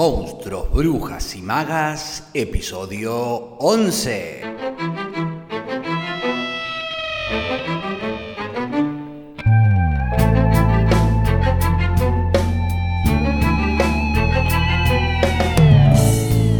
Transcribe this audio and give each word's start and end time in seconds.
Monstruos, 0.00 0.72
Brujas 0.72 1.36
y 1.36 1.42
Magas, 1.42 2.30
episodio 2.32 3.12
11. 3.58 4.40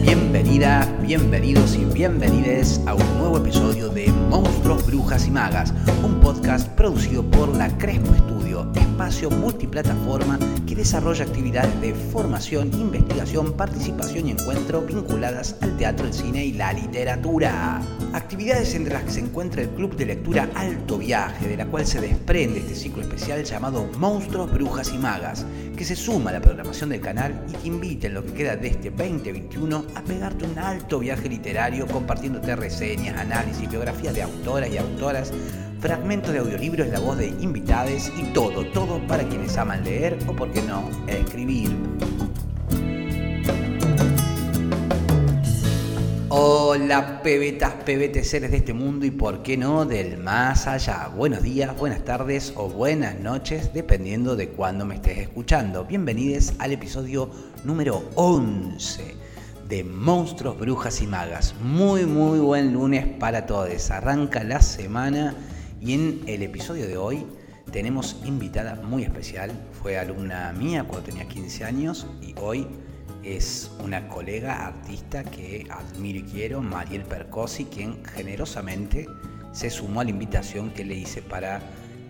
Bienvenidas, 0.03 0.87
bienvenidos 1.01 1.77
y 1.77 1.87
bienvenides 1.87 2.83
a 2.87 2.93
un 2.93 3.19
nuevo 3.19 3.39
episodio 3.39 3.89
de 3.89 4.09
Monstruos, 4.29 4.85
Brujas 4.85 5.27
y 5.27 5.31
Magas, 5.31 5.73
un 6.05 6.21
podcast 6.21 6.69
producido 6.73 7.23
por 7.23 7.49
la 7.57 7.71
Crespo 7.79 8.15
Estudio, 8.15 8.60
espacio 8.79 9.31
multiplataforma 9.31 10.39
que 10.67 10.77
desarrolla 10.77 11.25
actividades 11.25 11.81
de 11.81 11.95
formación, 11.95 12.71
investigación, 12.75 13.55
participación 13.55 14.29
y 14.29 14.33
encuentro 14.33 14.83
vinculadas 14.83 15.57
al 15.63 15.77
teatro, 15.77 16.07
el 16.07 16.13
cine 16.13 16.45
y 16.45 16.53
la 16.53 16.73
literatura. 16.73 17.81
Actividades 18.13 18.75
entre 18.75 18.95
las 18.95 19.05
que 19.05 19.11
se 19.11 19.21
encuentra 19.21 19.63
el 19.63 19.71
Club 19.71 19.97
de 19.97 20.07
Lectura 20.07 20.49
Alto 20.55 20.99
Viaje, 20.99 21.49
de 21.49 21.57
la 21.57 21.67
cual 21.67 21.87
se 21.87 22.01
desprende 22.01 22.61
este 22.61 22.75
ciclo 22.75 23.03
especial 23.03 23.43
llamado 23.43 23.89
Monstruos, 23.99 24.53
Brujas 24.53 24.93
y 24.93 24.99
Magas, 24.99 25.47
que 25.77 25.85
se 25.85 25.97
suma 25.97 26.31
a 26.31 26.35
la 26.35 26.43
programación 26.43 26.91
del 26.91 27.01
canal 27.01 27.45
y 27.49 27.53
que 27.53 27.69
invita 27.69 28.07
en 28.07 28.15
lo 28.15 28.25
que 28.25 28.35
queda 28.35 28.57
de 28.57 28.69
este 28.69 28.91
2021 28.91 29.85
a 29.95 30.03
pegarte 30.03 30.45
un 30.45 30.59
alto 30.59 30.99
viaje 30.99 31.29
literario 31.29 31.87
compartiéndote 31.87 32.55
reseñas, 32.55 33.19
análisis, 33.19 33.69
biografías 33.69 34.15
de 34.15 34.23
autoras 34.23 34.71
y 34.71 34.77
autoras 34.77 35.33
fragmentos 35.81 36.33
de 36.33 36.41
audiolibros, 36.41 36.89
la 36.89 37.01
voz 37.01 37.17
de 37.17 37.29
invitades 37.29 38.13
y 38.19 38.25
todo, 38.35 38.67
todo 38.67 39.01
para 39.07 39.27
quienes 39.27 39.57
aman 39.57 39.83
leer 39.83 40.19
o, 40.27 40.37
por 40.37 40.53
qué 40.53 40.61
no, 40.63 40.89
escribir. 41.07 41.75
Hola 46.29 47.23
pebetas, 47.23 47.73
pebetes 47.85 48.29
seres 48.29 48.51
de 48.51 48.59
este 48.59 48.75
mundo 48.75 49.07
y 49.07 49.11
por 49.11 49.43
qué 49.43 49.57
no 49.57 49.87
del 49.87 50.19
más 50.19 50.67
allá. 50.67 51.09
Buenos 51.09 51.43
días, 51.43 51.77
buenas 51.77 52.05
tardes 52.05 52.53
o 52.57 52.69
buenas 52.69 53.19
noches, 53.19 53.73
dependiendo 53.73 54.37
de 54.37 54.51
cuándo 54.51 54.85
me 54.85 54.97
estés 54.97 55.19
escuchando. 55.19 55.85
Bienvenidos 55.87 56.53
al 56.59 56.73
episodio 56.73 57.31
número 57.65 58.05
11 58.17 59.15
de 59.67 59.83
Monstruos, 59.83 60.59
Brujas 60.59 61.01
y 61.01 61.07
Magas. 61.07 61.55
Muy, 61.63 62.05
muy 62.05 62.39
buen 62.39 62.75
lunes 62.75 63.07
para 63.19 63.47
todos. 63.47 63.91
Arranca 63.91 64.45
la 64.45 64.61
semana 64.61 65.35
y 65.81 65.95
en 65.95 66.23
el 66.27 66.43
episodio 66.43 66.87
de 66.87 66.97
hoy 66.97 67.27
tenemos 67.73 68.17
invitada 68.25 68.75
muy 68.77 69.03
especial. 69.03 69.51
Fue 69.81 69.99
alumna 69.99 70.53
mía 70.53 70.85
cuando 70.85 71.07
tenía 71.07 71.27
15 71.27 71.65
años 71.65 72.07
y 72.21 72.35
hoy 72.41 72.67
es 73.23 73.71
una 73.83 74.09
colega 74.09 74.67
artista 74.67 75.25
que 75.25 75.67
admiro 75.71 76.19
y 76.19 76.23
quiero, 76.23 76.61
Mariel 76.61 77.03
Percosi, 77.03 77.65
quien 77.65 78.05
generosamente 78.05 79.07
se 79.53 79.71
sumó 79.71 80.01
a 80.01 80.05
la 80.05 80.11
invitación 80.11 80.71
que 80.71 80.85
le 80.85 80.95
hice 80.95 81.23
para 81.23 81.61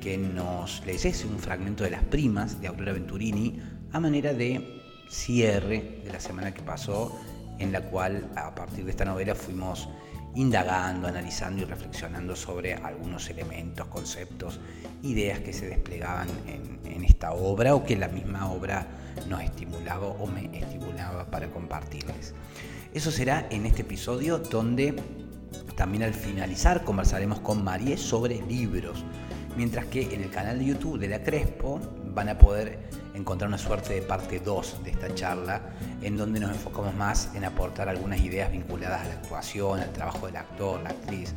que 0.00 0.18
nos 0.18 0.84
leyese 0.84 1.26
un 1.26 1.38
fragmento 1.38 1.84
de 1.84 1.90
Las 1.90 2.04
Primas 2.04 2.60
de 2.60 2.68
Aurora 2.68 2.92
Venturini 2.92 3.60
a 3.92 4.00
manera 4.00 4.32
de 4.32 4.80
cierre 5.08 6.00
de 6.04 6.12
la 6.12 6.20
semana 6.20 6.54
que 6.54 6.62
pasó, 6.62 7.18
en 7.58 7.72
la 7.72 7.82
cual 7.82 8.30
a 8.36 8.54
partir 8.54 8.84
de 8.84 8.90
esta 8.90 9.04
novela 9.04 9.34
fuimos 9.34 9.88
indagando, 10.34 11.08
analizando 11.08 11.62
y 11.62 11.64
reflexionando 11.64 12.36
sobre 12.36 12.74
algunos 12.74 13.28
elementos, 13.30 13.86
conceptos, 13.88 14.60
ideas 15.02 15.40
que 15.40 15.52
se 15.52 15.68
desplegaban 15.68 16.28
en, 16.46 16.70
esta 17.04 17.32
obra 17.32 17.74
o 17.74 17.84
que 17.84 17.96
la 17.96 18.08
misma 18.08 18.50
obra 18.52 18.86
nos 19.28 19.42
estimulaba 19.42 20.06
o 20.06 20.26
me 20.26 20.56
estimulaba 20.56 21.26
para 21.26 21.48
compartirles. 21.48 22.34
Eso 22.92 23.10
será 23.10 23.46
en 23.50 23.66
este 23.66 23.82
episodio 23.82 24.38
donde 24.38 24.94
también 25.76 26.02
al 26.02 26.12
finalizar 26.12 26.84
conversaremos 26.84 27.40
con 27.40 27.64
María 27.64 27.96
sobre 27.96 28.42
libros, 28.46 29.04
mientras 29.56 29.86
que 29.86 30.14
en 30.14 30.22
el 30.22 30.30
canal 30.30 30.58
de 30.58 30.66
YouTube 30.66 30.98
de 30.98 31.08
la 31.08 31.22
Crespo 31.22 31.80
van 32.14 32.28
a 32.28 32.38
poder 32.38 32.90
encontrar 33.20 33.48
una 33.48 33.58
suerte 33.58 33.94
de 33.94 34.02
parte 34.02 34.40
2 34.40 34.84
de 34.84 34.90
esta 34.90 35.14
charla, 35.14 35.60
en 36.02 36.16
donde 36.16 36.40
nos 36.40 36.50
enfocamos 36.50 36.94
más 36.94 37.30
en 37.34 37.44
aportar 37.44 37.88
algunas 37.88 38.20
ideas 38.20 38.50
vinculadas 38.50 39.02
a 39.02 39.08
la 39.08 39.14
actuación, 39.14 39.80
al 39.80 39.92
trabajo 39.92 40.26
del 40.26 40.36
actor, 40.36 40.82
la 40.82 40.90
actriz. 40.90 41.34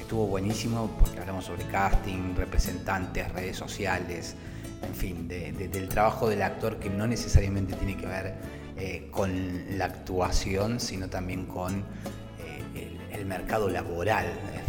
Estuvo 0.00 0.26
buenísimo 0.26 0.90
porque 0.98 1.20
hablamos 1.20 1.44
sobre 1.44 1.64
casting, 1.64 2.34
representantes, 2.36 3.30
redes 3.32 3.56
sociales, 3.56 4.34
en 4.82 4.94
fin, 4.94 5.28
del 5.28 5.88
trabajo 5.88 6.28
del 6.28 6.42
actor 6.42 6.78
que 6.78 6.90
no 6.90 7.06
necesariamente 7.06 7.74
tiene 7.76 7.96
que 7.96 8.06
ver 8.06 8.34
eh, 8.76 9.08
con 9.10 9.78
la 9.78 9.86
actuación, 9.86 10.80
sino 10.80 11.08
también 11.08 11.46
con 11.46 11.84
el 13.16 13.26
mercado 13.26 13.68
laboral 13.68 14.26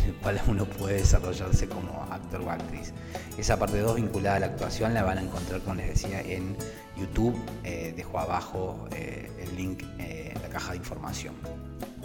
el 0.07 0.16
cual 0.16 0.41
uno 0.47 0.66
puede 0.66 0.97
desarrollarse 0.97 1.68
como 1.68 2.07
actor 2.09 2.41
o 2.41 2.50
actriz. 2.50 2.94
Esa 3.38 3.59
parte 3.59 3.79
2 3.79 3.95
vinculada 3.95 4.38
a 4.38 4.40
la 4.40 4.45
actuación 4.47 4.94
la 4.94 5.03
van 5.03 5.18
a 5.18 5.22
encontrar, 5.22 5.62
como 5.62 5.75
les 5.75 5.90
decía, 5.90 6.22
en 6.22 6.56
YouTube. 6.97 7.38
Eh, 7.63 7.94
dejo 7.95 8.19
abajo 8.19 8.88
eh, 8.91 9.29
el 9.40 9.56
link 9.56 9.84
eh, 10.00 10.31
en 10.35 10.41
la 10.41 10.50
caja 10.50 10.72
de 10.72 10.78
información. 10.78 11.35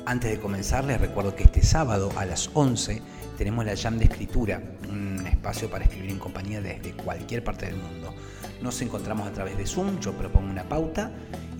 Antes 0.04 0.32
de 0.32 0.41
comenzar, 0.41 0.84
les 0.84 1.00
recuerdo 1.00 1.36
que 1.36 1.44
este 1.44 1.62
sábado 1.62 2.10
a 2.16 2.24
las 2.24 2.50
11 2.52 3.00
tenemos 3.38 3.64
la 3.64 3.76
Jam 3.76 3.98
de 3.98 4.06
Escritura, 4.06 4.60
un 4.91 5.24
espacio 5.26 5.70
para 5.70 5.84
escribir 5.84 6.10
en 6.10 6.18
compañía 6.18 6.60
desde 6.60 6.92
cualquier 6.92 7.44
parte 7.44 7.66
del 7.66 7.76
mundo. 7.76 8.12
Nos 8.60 8.80
encontramos 8.82 9.28
a 9.28 9.32
través 9.32 9.56
de 9.56 9.66
Zoom, 9.66 10.00
yo 10.00 10.12
propongo 10.12 10.50
una 10.50 10.68
pauta 10.68 11.12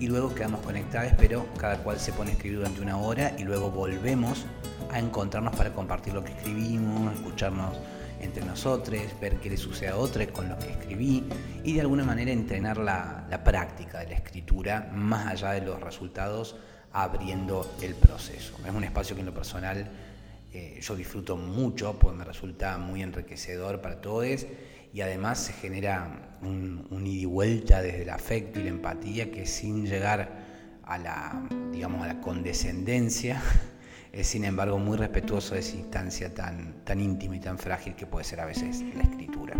y 0.03 0.07
luego 0.07 0.35
quedamos 0.35 0.59
conectados, 0.59 1.13
pero 1.17 1.47
cada 1.57 1.77
cual 1.77 1.97
se 1.97 2.11
pone 2.11 2.31
a 2.31 2.33
escribir 2.33 2.57
durante 2.57 2.81
una 2.81 2.97
hora 2.97 3.33
y 3.37 3.43
luego 3.43 3.71
volvemos 3.71 4.45
a 4.91 4.99
encontrarnos 4.99 5.55
para 5.55 5.71
compartir 5.71 6.13
lo 6.13 6.21
que 6.21 6.33
escribimos, 6.33 7.13
escucharnos 7.13 7.77
entre 8.19 8.43
nosotros, 8.43 8.99
ver 9.21 9.37
qué 9.37 9.49
le 9.49 9.55
sucede 9.55 9.91
a 9.91 9.95
otros 9.95 10.27
con 10.27 10.49
lo 10.49 10.59
que 10.59 10.71
escribí 10.71 11.23
y 11.63 11.75
de 11.75 11.79
alguna 11.79 12.03
manera 12.03 12.33
entrenar 12.33 12.79
la, 12.79 13.29
práctica 13.45 13.99
de 13.99 14.07
la 14.07 14.15
escritura 14.15 14.89
más 14.93 15.27
allá 15.27 15.51
de 15.51 15.61
los 15.61 15.79
resultados 15.79 16.57
abriendo 16.91 17.73
el 17.81 17.95
proceso. 17.95 18.55
Es 18.67 18.73
un 18.73 18.83
espacio 18.83 19.15
que 19.15 19.21
en 19.21 19.27
lo 19.27 19.33
personal 19.33 19.89
eh, 20.51 20.79
yo 20.81 20.97
disfruto 20.97 21.37
mucho, 21.37 21.97
pues 21.97 22.13
me 22.13 22.25
resulta 22.25 22.77
muy 22.77 23.03
enriquecedor 23.03 23.79
para 23.79 24.01
todos 24.01 24.45
y 24.93 25.01
además 25.01 25.39
se 25.39 25.53
genera 25.53 26.37
un, 26.41 26.87
un 26.91 27.07
ida 27.07 27.21
y 27.23 27.25
vuelta 27.25 27.81
desde 27.81 28.03
el 28.03 28.09
afecto 28.09 28.59
y 28.59 28.63
la 28.63 28.69
empatía 28.69 29.31
que 29.31 29.45
sin 29.47 29.85
llegar 29.85 30.43
a 30.83 30.97
la, 30.97 31.47
digamos, 31.71 32.03
a 32.03 32.07
la 32.07 32.21
condescendencia, 32.21 33.41
es 34.11 34.27
sin 34.27 34.45
embargo 34.45 34.77
muy 34.77 34.97
respetuoso 34.97 35.55
de 35.55 35.61
esa 35.61 35.75
instancia 35.75 36.33
tan, 36.33 36.83
tan 36.83 36.99
íntima 36.99 37.35
y 37.35 37.39
tan 37.39 37.57
frágil 37.57 37.95
que 37.95 38.05
puede 38.05 38.23
ser 38.23 38.39
a 38.39 38.45
veces 38.45 38.81
la 38.95 39.03
escritura. 39.03 39.55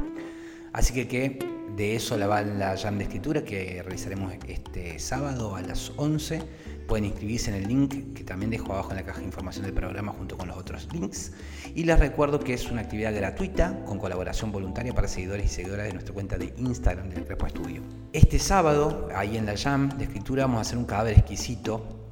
Así 0.71 0.93
que, 0.93 1.07
que 1.07 1.52
de 1.75 1.95
eso 1.95 2.17
la 2.17 2.27
va 2.27 2.41
la 2.41 2.77
jam 2.77 2.97
de 2.97 3.05
escritura 3.05 3.43
que 3.43 3.81
realizaremos 3.81 4.33
este 4.47 4.99
sábado 4.99 5.55
a 5.55 5.61
las 5.61 5.91
11. 5.97 6.43
Pueden 6.87 7.05
inscribirse 7.05 7.49
en 7.49 7.55
el 7.55 7.67
link 7.67 8.13
que 8.13 8.23
también 8.23 8.51
dejo 8.51 8.73
abajo 8.73 8.91
en 8.91 8.97
la 8.97 9.03
caja 9.03 9.19
de 9.19 9.25
información 9.25 9.65
del 9.65 9.73
programa 9.73 10.11
junto 10.11 10.37
con 10.37 10.47
los 10.49 10.57
otros 10.57 10.87
links. 10.93 11.31
Y 11.73 11.85
les 11.85 11.97
recuerdo 11.97 12.39
que 12.39 12.53
es 12.53 12.69
una 12.69 12.81
actividad 12.81 13.15
gratuita 13.15 13.83
con 13.85 13.97
colaboración 13.97 14.51
voluntaria 14.51 14.93
para 14.93 15.07
seguidores 15.07 15.45
y 15.45 15.49
seguidoras 15.49 15.87
de 15.87 15.93
nuestra 15.93 16.13
cuenta 16.13 16.37
de 16.37 16.53
Instagram 16.57 17.09
del 17.09 17.25
Repo 17.25 17.47
Estudio. 17.47 17.81
Este 18.11 18.37
sábado, 18.37 19.07
ahí 19.15 19.37
en 19.37 19.45
la 19.45 19.57
jam 19.57 19.89
de 19.97 20.03
escritura, 20.03 20.43
vamos 20.43 20.59
a 20.59 20.61
hacer 20.61 20.77
un 20.77 20.85
cadáver 20.85 21.17
exquisito 21.17 22.03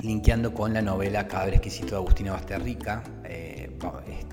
linkeando 0.00 0.52
con 0.54 0.74
la 0.74 0.82
novela 0.82 1.28
Cadáver 1.28 1.54
Exquisito 1.54 1.90
de 1.90 1.96
Agustina 1.96 2.32
Basterrica, 2.32 3.02
eh, 3.24 3.70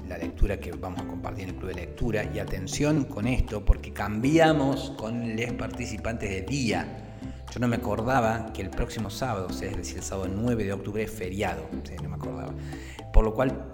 la 0.07 0.18
lectura 0.18 0.59
que 0.59 0.72
vamos 0.72 1.02
a 1.02 1.06
compartir 1.06 1.44
en 1.44 1.50
el 1.52 1.56
Club 1.56 1.69
de 1.69 1.75
Lectura. 1.75 2.24
Y 2.34 2.40
atención 2.40 3.06
con 3.06 3.28
esto, 3.28 3.63
porque 3.63 3.94
cambiamos 3.94 4.91
con 4.97 5.35
los 5.35 5.53
participantes 5.53 6.29
de 6.29 6.41
día. 6.41 7.18
Yo 7.53 7.59
no 7.59 7.68
me 7.68 7.75
acordaba 7.75 8.53
que 8.53 8.62
el 8.62 8.69
próximo 8.69 9.09
sábado, 9.09 9.47
es 9.50 9.59
decir, 9.59 9.97
el 9.97 10.03
sábado 10.03 10.30
9 10.33 10.63
de 10.63 10.74
octubre, 10.74 11.04
es 11.04 11.12
feriado. 11.12 11.66
no 12.01 12.10
me 12.10 12.16
acordaba. 12.16 12.54
Por 13.12 13.25
lo 13.25 13.33
cual 13.33 13.71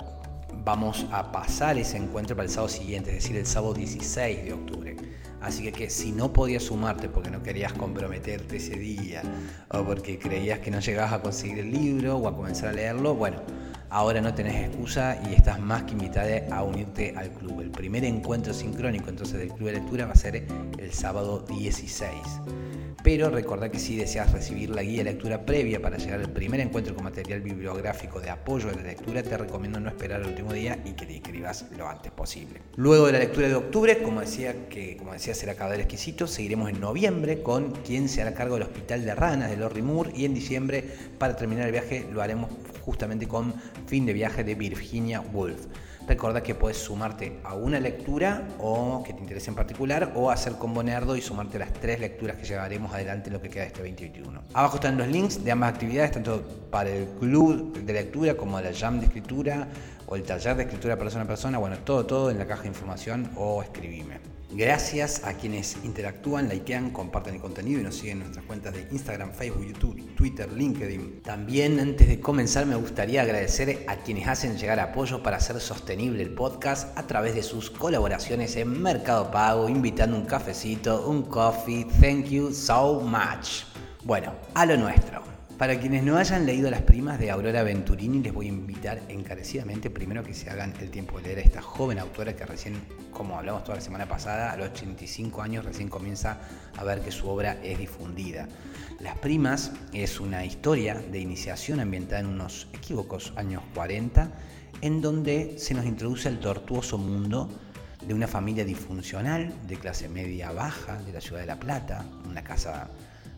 vamos 0.64 1.06
a 1.12 1.32
pasar 1.32 1.78
ese 1.78 1.98
encuentro 1.98 2.36
para 2.36 2.46
el 2.46 2.52
sábado 2.52 2.70
siguiente, 2.70 3.12
es 3.12 3.24
decir, 3.24 3.38
el 3.38 3.46
sábado 3.46 3.74
16 3.74 4.46
de 4.46 4.54
octubre. 4.54 4.96
Así 5.40 5.64
que, 5.64 5.72
que 5.72 5.90
si 5.90 6.12
no 6.12 6.34
podías 6.34 6.64
sumarte 6.64 7.08
porque 7.08 7.30
no 7.30 7.44
querías 7.44 7.72
comprometerte 7.74 8.58
ese 8.58 8.76
día 8.76 9.22
o 9.70 9.84
porque 9.84 10.18
creías 10.18 10.60
que 10.60 10.72
no 10.72 10.80
llegabas 10.80 11.14
a 11.14 11.22
conseguir 11.22 11.60
el 11.60 11.72
libro 11.72 12.18
o 12.18 12.28
a 12.28 12.36
comenzar 12.36 12.70
a 12.70 12.74
leerlo, 12.74 13.14
bueno, 13.14 13.42
ahora 13.90 14.22
no 14.22 14.34
tenés 14.34 14.68
excusa 14.68 15.20
y 15.30 15.34
estás 15.34 15.60
más 15.60 15.84
que 15.84 15.94
invitada 15.94 16.56
a 16.56 16.64
unirte 16.64 17.14
al 17.16 17.32
club. 17.32 17.62
El 17.62 17.72
primer 17.72 18.04
encuentro 18.04 18.54
sincrónico 18.54 19.10
entonces 19.10 19.40
del 19.40 19.50
Club 19.50 19.68
de 19.68 19.74
Lectura 19.74 20.06
va 20.06 20.14
a 20.14 20.16
ser 20.16 20.48
el 20.78 20.94
sábado 20.94 21.46
16 21.48 22.14
pero 23.08 23.30
recordá 23.30 23.70
que 23.72 23.80
si 23.80 23.96
deseas 23.96 24.34
recibir 24.34 24.70
la 24.70 24.84
guía 24.84 24.98
de 24.98 25.12
lectura 25.12 25.46
previa 25.46 25.82
para 25.82 25.98
llegar 25.98 26.20
al 26.20 26.30
primer 26.30 26.60
encuentro 26.60 26.94
con 26.94 27.06
material 27.06 27.40
bibliográfico 27.40 28.20
de 28.20 28.30
apoyo 28.30 28.70
a 28.70 28.74
la 28.74 28.82
lectura, 28.82 29.24
te 29.24 29.38
recomiendo 29.38 29.80
no 29.80 29.88
esperar 29.88 30.20
el 30.20 30.28
último 30.28 30.52
día 30.52 30.78
y 30.84 30.92
que 30.92 31.06
te 31.06 31.14
inscribas 31.14 31.68
lo 31.78 31.88
antes 31.88 32.12
posible. 32.12 32.62
Luego 32.76 33.06
de 33.06 33.14
la 33.14 33.20
lectura 33.20 33.48
de 33.48 33.56
octubre, 33.56 34.04
como 34.04 34.20
decía, 34.20 34.68
que, 34.68 34.98
como 34.98 35.14
decía 35.14 35.34
será 35.36 35.56
cada 35.56 35.78
exquisito, 35.78 36.28
seguiremos 36.28 36.70
en 36.70 36.82
noviembre 36.82 37.42
con 37.44 37.72
quien 37.72 38.10
se 38.10 38.22
hará 38.22 38.34
cargo 38.34 38.56
del 38.56 38.64
Hospital 38.64 39.06
de 39.06 39.16
Ranas 39.16 39.50
de 39.52 39.56
Lorry 39.56 39.84
Moore 39.84 40.12
y 40.14 40.26
en 40.26 40.34
diciembre, 40.34 40.84
para 41.18 41.38
terminar 41.38 41.68
el 41.68 41.72
viaje, 41.72 42.06
lo 42.12 42.22
haremos 42.22 42.50
justamente 42.88 43.28
con 43.28 43.54
Fin 43.86 44.06
de 44.06 44.14
Viaje 44.14 44.46
de 44.46 44.56
Virginia 44.56 45.20
Woolf. 45.20 45.68
Recuerda 46.08 46.42
que 46.42 46.56
puedes 46.56 46.78
sumarte 46.78 47.42
a 47.44 47.54
una 47.54 47.82
lectura 47.82 48.48
o 48.60 49.04
que 49.06 49.12
te 49.12 49.20
interese 49.20 49.50
en 49.50 49.56
particular 49.56 50.14
o 50.16 50.32
hacer 50.32 50.54
combo 50.54 50.82
nerdo 50.82 51.18
y 51.18 51.22
sumarte 51.22 51.58
a 51.58 51.60
las 51.60 51.74
tres 51.74 52.00
lecturas 52.00 52.38
que 52.38 52.46
llevaremos 52.46 52.94
adelante 52.94 53.28
en 53.28 53.34
lo 53.34 53.42
que 53.42 53.50
queda 53.50 53.64
de 53.64 53.68
este 53.68 53.82
2021. 53.82 54.42
Abajo 54.54 54.76
están 54.76 54.98
los 54.98 55.10
links 55.10 55.44
de 55.44 55.52
ambas 55.52 55.74
actividades, 55.74 56.12
tanto 56.14 56.42
para 56.72 56.90
el 56.90 57.08
club 57.20 57.78
de 57.78 57.92
lectura 57.92 58.36
como 58.36 58.62
la 58.62 58.72
jam 58.74 59.02
de 59.02 59.08
escritura 59.08 59.68
o 60.06 60.16
el 60.16 60.24
taller 60.24 60.56
de 60.56 60.64
escritura 60.64 60.98
persona 60.98 61.26
a 61.26 61.28
persona. 61.28 61.58
Bueno, 61.58 61.78
todo, 61.80 62.06
todo 62.06 62.32
en 62.32 62.40
la 62.40 62.48
caja 62.48 62.62
de 62.62 62.70
información 62.70 63.30
o 63.36 63.62
escribime. 63.62 64.37
Gracias 64.50 65.24
a 65.26 65.34
quienes 65.34 65.78
interactúan, 65.84 66.48
likean, 66.48 66.92
comparten 66.92 67.36
el 67.36 67.42
contenido 67.42 67.82
y 67.82 67.84
nos 67.84 67.96
siguen 67.96 68.14
en 68.14 68.20
nuestras 68.20 68.46
cuentas 68.46 68.74
de 68.74 68.88
Instagram, 68.92 69.34
Facebook, 69.34 69.66
YouTube, 69.66 70.16
Twitter, 70.16 70.52
LinkedIn. 70.52 71.22
También 71.22 71.80
antes 71.80 72.08
de 72.08 72.22
comenzar 72.22 72.66
me 72.66 72.76
gustaría 72.76 73.24
agradecer 73.24 73.84
a 73.88 73.98
quienes 73.98 74.28
hacen 74.28 74.58
llegar 74.58 74.80
apoyo 74.80 75.22
para 75.22 75.38
hacer 75.38 75.60
sostenible 75.60 76.24
el 76.24 76.34
podcast 76.34 76.98
a 76.98 77.06
través 77.06 77.36
de 77.36 77.44
sus 77.44 77.70
colaboraciones 77.70 78.56
en 78.56 78.82
Mercado 78.82 79.32
Pago, 79.32 79.68
invitando 79.68 80.18
un 80.18 80.26
cafecito, 80.26 81.08
un 81.10 81.24
coffee. 81.24 81.86
Thank 82.00 82.28
you 82.28 82.54
so 82.54 83.02
much. 83.02 83.64
Bueno, 84.06 84.34
a 84.54 84.66
lo 84.66 84.78
nuestro. 84.78 85.37
Para 85.58 85.80
quienes 85.80 86.04
no 86.04 86.18
hayan 86.18 86.46
leído 86.46 86.70
Las 86.70 86.84
primas 86.84 87.18
de 87.18 87.32
Aurora 87.32 87.64
Venturini, 87.64 88.20
les 88.20 88.32
voy 88.32 88.46
a 88.46 88.50
invitar 88.50 89.02
encarecidamente 89.10 89.90
primero 89.90 90.24
que 90.24 90.36
se 90.36 90.52
hagan 90.52 90.72
el 90.80 90.92
tiempo 90.92 91.18
de 91.18 91.24
leer 91.24 91.40
a 91.40 91.42
esta 91.42 91.62
joven 91.64 91.98
autora 91.98 92.36
que 92.36 92.46
recién, 92.46 92.76
como 93.12 93.40
hablamos 93.40 93.64
toda 93.64 93.78
la 93.78 93.82
semana 93.82 94.08
pasada, 94.08 94.52
a 94.52 94.58
los 94.58 94.70
85 94.70 95.42
años 95.42 95.66
recién 95.66 95.90
comienza 95.90 96.38
a 96.78 96.84
ver 96.84 97.02
que 97.02 97.10
su 97.10 97.28
obra 97.28 97.58
es 97.64 97.80
difundida. 97.80 98.48
Las 99.00 99.18
primas 99.18 99.72
es 99.94 100.20
una 100.20 100.46
historia 100.46 100.94
de 100.94 101.18
iniciación 101.18 101.80
ambientada 101.80 102.20
en 102.20 102.28
unos 102.28 102.68
equívocos 102.72 103.34
años 103.36 103.64
40, 103.74 104.32
en 104.82 105.02
donde 105.02 105.56
se 105.58 105.74
nos 105.74 105.86
introduce 105.86 106.28
al 106.28 106.40
tortuoso 106.40 107.00
mundo 107.00 107.50
de 108.06 108.14
una 108.14 108.28
familia 108.28 108.64
disfuncional 108.64 109.52
de 109.68 109.78
clase 109.78 110.08
media 110.08 110.52
baja 110.52 111.02
de 111.02 111.14
la 111.14 111.20
ciudad 111.20 111.42
de 111.42 111.48
La 111.48 111.60
Plata, 111.60 112.06
una 112.28 112.44
casa 112.44 112.92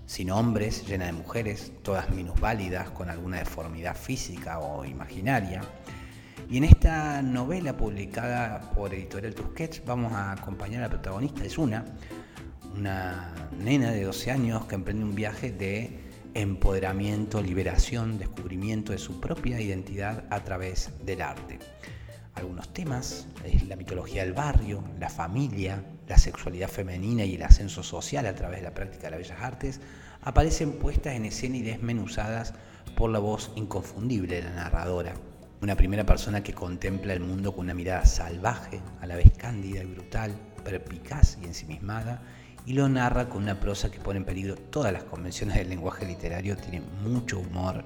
sin 0.10 0.32
hombres, 0.32 0.88
llena 0.88 1.06
de 1.06 1.12
mujeres, 1.12 1.72
todas 1.84 2.10
minusválidas, 2.10 2.90
con 2.90 3.12
alguna 3.12 3.38
deformidad 3.38 3.96
física 3.96 4.58
o 4.58 4.84
imaginaria. 4.84 5.62
Y 6.50 6.58
en 6.58 6.64
esta 6.64 7.22
novela 7.22 7.78
publicada 7.78 8.72
por 8.72 8.92
Editorial 8.92 9.36
Tusquets 9.36 9.86
vamos 9.86 10.12
a 10.14 10.32
acompañar 10.32 10.82
a 10.82 10.88
la 10.88 10.90
protagonista, 10.90 11.46
es 11.46 11.60
una, 11.60 11.86
una 12.76 13.36
nena 13.56 13.92
de 13.92 14.04
12 14.06 14.32
años 14.32 14.66
que 14.66 14.74
emprende 14.74 15.06
un 15.06 15.14
viaje 15.14 15.52
de 15.52 16.00
empoderamiento, 16.34 17.40
liberación, 17.40 18.18
descubrimiento 18.18 18.94
de 18.94 18.98
su 18.98 19.20
propia 19.20 19.62
identidad 19.62 20.24
a 20.32 20.44
través 20.44 20.90
del 21.06 21.22
arte. 21.22 21.60
Algunos 22.34 22.74
temas 22.74 23.28
la 23.70 23.76
mitología 23.76 24.24
del 24.24 24.34
barrio, 24.34 24.84
la 25.00 25.10
familia, 25.10 25.84
la 26.08 26.18
sexualidad 26.18 26.68
femenina 26.68 27.24
y 27.24 27.36
el 27.36 27.44
ascenso 27.44 27.84
social 27.84 28.26
a 28.26 28.34
través 28.34 28.60
de 28.60 28.64
la 28.64 28.74
práctica 28.74 29.04
de 29.04 29.12
las 29.12 29.20
bellas 29.20 29.42
artes, 29.42 29.80
aparecen 30.22 30.74
puestas 30.74 31.16
en 31.16 31.26
escena 31.26 31.58
y 31.58 31.62
desmenuzadas 31.62 32.54
por 32.96 33.10
la 33.10 33.20
voz 33.20 33.52
inconfundible 33.56 34.36
de 34.36 34.44
la 34.44 34.56
narradora. 34.56 35.14
Una 35.62 35.76
primera 35.76 36.06
persona 36.06 36.44
que 36.44 36.54
contempla 36.54 37.14
el 37.14 37.20
mundo 37.20 37.54
con 37.54 37.66
una 37.66 37.74
mirada 37.74 38.06
salvaje, 38.06 38.82
a 39.02 39.08
la 39.08 39.16
vez 39.16 39.32
cándida 39.38 39.84
y 39.84 39.86
brutal, 39.86 40.34
perpicaz 40.64 41.38
y 41.42 41.46
ensimismada, 41.46 42.22
y 42.66 42.74
lo 42.74 42.88
narra 42.88 43.30
con 43.30 43.44
una 43.44 43.60
prosa 43.60 43.90
que 43.90 44.00
pone 44.00 44.20
en 44.20 44.26
peligro 44.26 44.56
todas 44.56 44.94
las 44.94 45.04
convenciones 45.04 45.56
del 45.56 45.70
lenguaje 45.70 46.06
literario, 46.06 46.56
tiene 46.56 46.82
mucho 47.04 47.40
humor, 47.40 47.84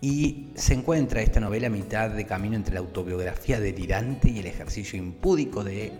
y 0.00 0.48
se 0.56 0.74
encuentra 0.74 1.22
esta 1.22 1.38
novela 1.38 1.68
a 1.68 1.70
mitad 1.70 2.10
de 2.10 2.26
camino 2.26 2.56
entre 2.56 2.74
la 2.74 2.80
autobiografía 2.80 3.60
delirante 3.60 4.30
y 4.30 4.40
el 4.40 4.46
ejercicio 4.46 4.98
impúdico 4.98 5.62
de 5.62 5.92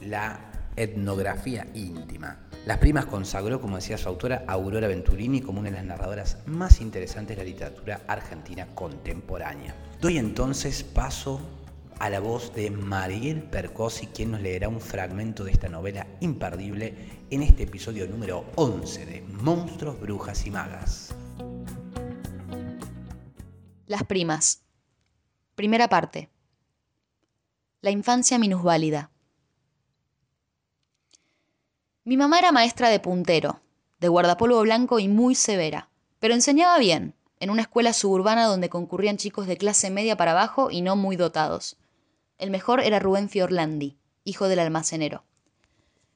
la 0.00 0.49
etnografía 0.76 1.66
íntima. 1.74 2.48
Las 2.66 2.78
Primas 2.78 3.06
consagró, 3.06 3.60
como 3.60 3.76
decía 3.76 3.96
su 3.96 4.08
autora, 4.08 4.44
Aurora 4.46 4.86
Venturini 4.86 5.40
como 5.40 5.60
una 5.60 5.70
de 5.70 5.76
las 5.76 5.84
narradoras 5.84 6.38
más 6.46 6.80
interesantes 6.80 7.36
de 7.36 7.42
la 7.42 7.48
literatura 7.48 8.02
argentina 8.06 8.66
contemporánea. 8.74 9.74
Doy 10.00 10.18
entonces 10.18 10.82
paso 10.84 11.40
a 11.98 12.08
la 12.10 12.20
voz 12.20 12.54
de 12.54 12.70
Mariel 12.70 13.42
Percosi, 13.42 14.06
quien 14.06 14.32
nos 14.32 14.40
leerá 14.40 14.68
un 14.68 14.80
fragmento 14.80 15.44
de 15.44 15.52
esta 15.52 15.68
novela 15.68 16.06
imperdible 16.20 16.94
en 17.30 17.42
este 17.42 17.64
episodio 17.64 18.06
número 18.06 18.46
11 18.56 19.06
de 19.06 19.22
Monstruos, 19.22 20.00
Brujas 20.00 20.46
y 20.46 20.50
Magas. 20.50 21.14
Las 23.86 24.04
primas. 24.04 24.62
Primera 25.54 25.88
parte. 25.88 26.30
La 27.82 27.90
infancia 27.90 28.38
minusválida. 28.38 29.09
Mi 32.02 32.16
mamá 32.16 32.38
era 32.38 32.50
maestra 32.50 32.88
de 32.88 32.98
puntero, 32.98 33.60
de 33.98 34.08
guardapolvo 34.08 34.62
blanco 34.62 35.00
y 35.00 35.08
muy 35.08 35.34
severa, 35.34 35.90
pero 36.18 36.32
enseñaba 36.32 36.78
bien, 36.78 37.14
en 37.40 37.50
una 37.50 37.60
escuela 37.60 37.92
suburbana 37.92 38.46
donde 38.46 38.70
concurrían 38.70 39.18
chicos 39.18 39.46
de 39.46 39.58
clase 39.58 39.90
media 39.90 40.16
para 40.16 40.30
abajo 40.30 40.70
y 40.70 40.80
no 40.80 40.96
muy 40.96 41.16
dotados. 41.16 41.76
El 42.38 42.50
mejor 42.50 42.80
era 42.80 43.00
Rubén 43.00 43.28
Fiorlandi, 43.28 43.98
hijo 44.24 44.48
del 44.48 44.60
almacenero. 44.60 45.24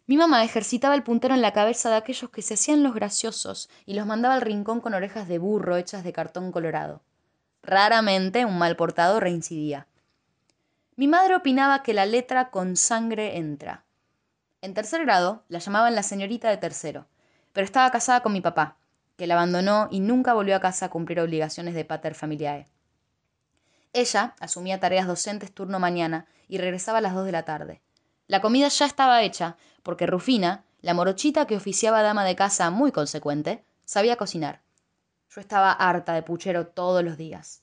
Mi 0.06 0.16
mamá 0.16 0.42
ejercitaba 0.42 0.94
el 0.94 1.02
puntero 1.02 1.34
en 1.34 1.42
la 1.42 1.52
cabeza 1.52 1.90
de 1.90 1.96
aquellos 1.96 2.30
que 2.30 2.40
se 2.40 2.54
hacían 2.54 2.82
los 2.82 2.94
graciosos 2.94 3.68
y 3.84 3.92
los 3.92 4.06
mandaba 4.06 4.34
al 4.34 4.40
rincón 4.40 4.80
con 4.80 4.94
orejas 4.94 5.28
de 5.28 5.38
burro 5.38 5.76
hechas 5.76 6.02
de 6.02 6.14
cartón 6.14 6.50
colorado. 6.50 7.02
Raramente 7.62 8.46
un 8.46 8.56
mal 8.56 8.76
portado 8.76 9.20
reincidía. 9.20 9.86
Mi 10.96 11.08
madre 11.08 11.36
opinaba 11.36 11.82
que 11.82 11.92
la 11.92 12.06
letra 12.06 12.50
con 12.50 12.76
sangre 12.76 13.36
entra, 13.36 13.83
en 14.64 14.72
tercer 14.72 15.04
grado 15.04 15.44
la 15.48 15.58
llamaban 15.58 15.94
la 15.94 16.02
señorita 16.02 16.48
de 16.48 16.56
tercero, 16.56 17.06
pero 17.52 17.66
estaba 17.66 17.90
casada 17.90 18.22
con 18.22 18.32
mi 18.32 18.40
papá, 18.40 18.78
que 19.18 19.26
la 19.26 19.34
abandonó 19.34 19.88
y 19.90 20.00
nunca 20.00 20.32
volvió 20.32 20.56
a 20.56 20.60
casa 20.60 20.86
a 20.86 20.88
cumplir 20.88 21.20
obligaciones 21.20 21.74
de 21.74 21.84
pater 21.84 22.14
familiae. 22.14 22.66
Ella 23.92 24.34
asumía 24.40 24.80
tareas 24.80 25.06
docentes 25.06 25.52
turno 25.52 25.78
mañana 25.78 26.24
y 26.48 26.56
regresaba 26.56 26.96
a 26.96 27.00
las 27.02 27.12
dos 27.14 27.26
de 27.26 27.32
la 27.32 27.44
tarde. 27.44 27.82
La 28.26 28.40
comida 28.40 28.68
ya 28.68 28.86
estaba 28.86 29.22
hecha, 29.22 29.58
porque 29.82 30.06
Rufina, 30.06 30.64
la 30.80 30.94
morochita 30.94 31.46
que 31.46 31.56
oficiaba 31.56 32.00
dama 32.00 32.24
de 32.24 32.34
casa 32.34 32.70
muy 32.70 32.90
consecuente, 32.90 33.66
sabía 33.84 34.16
cocinar. 34.16 34.62
Yo 35.28 35.42
estaba 35.42 35.72
harta 35.72 36.14
de 36.14 36.22
puchero 36.22 36.68
todos 36.68 37.04
los 37.04 37.18
días. 37.18 37.62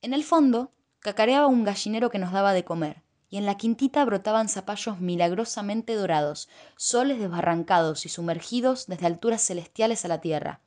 En 0.00 0.14
el 0.14 0.22
fondo, 0.22 0.70
cacareaba 1.00 1.48
un 1.48 1.64
gallinero 1.64 2.08
que 2.08 2.20
nos 2.20 2.30
daba 2.30 2.52
de 2.52 2.64
comer, 2.64 3.02
y 3.34 3.36
en 3.36 3.46
la 3.46 3.56
quintita 3.56 4.04
brotaban 4.04 4.48
zapallos 4.48 5.00
milagrosamente 5.00 5.96
dorados, 5.96 6.48
soles 6.76 7.18
desbarrancados 7.18 8.06
y 8.06 8.08
sumergidos 8.08 8.86
desde 8.86 9.06
alturas 9.06 9.42
celestiales 9.44 10.04
a 10.04 10.08
la 10.08 10.20
tierra. 10.20 10.60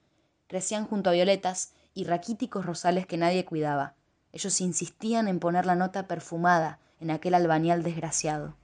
Crecían 0.47 0.85
junto 0.85 1.09
a 1.09 1.13
violetas 1.13 1.71
y 1.93 2.03
raquíticos 2.03 2.65
rosales 2.65 3.07
que 3.07 3.15
nadie 3.15 3.45
cuidaba. 3.45 3.95
Ellos 4.33 4.59
insistían 4.59 5.29
en 5.29 5.39
poner 5.39 5.65
la 5.65 5.75
nota 5.75 6.09
perfumada 6.09 6.79
en 6.99 7.09
aquel 7.09 7.35
albañal 7.35 7.83
desgraciado. 7.83 8.57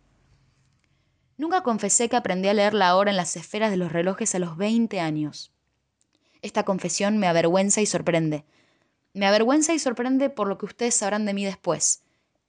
Nunca 1.38 1.63
confesé 1.63 2.10
que 2.10 2.17
aprendí 2.17 2.50
a 2.50 2.53
leer 2.53 2.74
la 2.74 2.98
hora 2.98 3.12
en 3.12 3.15
las 3.15 3.38
esferas 3.38 3.72
de 3.72 3.77
los 3.77 3.93
relojes 3.93 4.36
a 4.36 4.39
los 4.39 4.57
veinte 4.57 5.00
años. 5.00 5.53
Esta 6.41 6.63
confesión 6.63 7.19
me 7.19 7.27
avergüenza 7.27 7.79
y 7.79 7.86
sorprende. 7.86 8.43
Me 9.13 9.27
avergüenza 9.27 9.74
y 9.74 9.79
sorprende 9.79 10.29
por 10.29 10.50
lo 10.50 10.57
que 10.57 10.65
ustedes 10.65 10.93
sabrán 10.93 11.25
de 11.25 11.33
mí 11.33 11.45
después, 11.45 12.03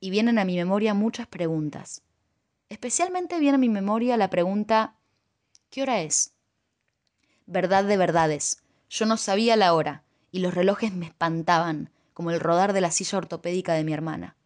y 0.05 0.11
vienen 0.11 0.39
a 0.39 0.45
mi 0.45 0.55
memoria 0.55 0.93
muchas 0.93 1.27
preguntas. 1.27 2.03
Especialmente 2.69 3.39
viene 3.39 3.55
a 3.55 3.59
mi 3.59 3.71
memoria 3.71 4.19
la 4.19 4.29
pregunta 4.29 4.97
¿qué 5.71 5.81
hora 5.81 6.03
es? 6.03 6.35
Verdad 7.47 7.85
de 7.85 7.97
verdades, 7.97 8.63
yo 8.91 9.07
no 9.07 9.17
sabía 9.17 9.57
la 9.57 9.73
hora 9.73 10.03
y 10.31 10.41
los 10.41 10.53
relojes 10.53 10.93
me 10.93 11.07
espantaban, 11.07 11.89
como 12.13 12.31
el 12.33 12.41
rodar 12.41 12.75
de 12.75 12.83
la 12.83 12.91
silla 12.91 13.17
ortopédica 13.17 13.73
de 13.73 13.85
mi 13.85 13.95
hermana. 13.95 14.37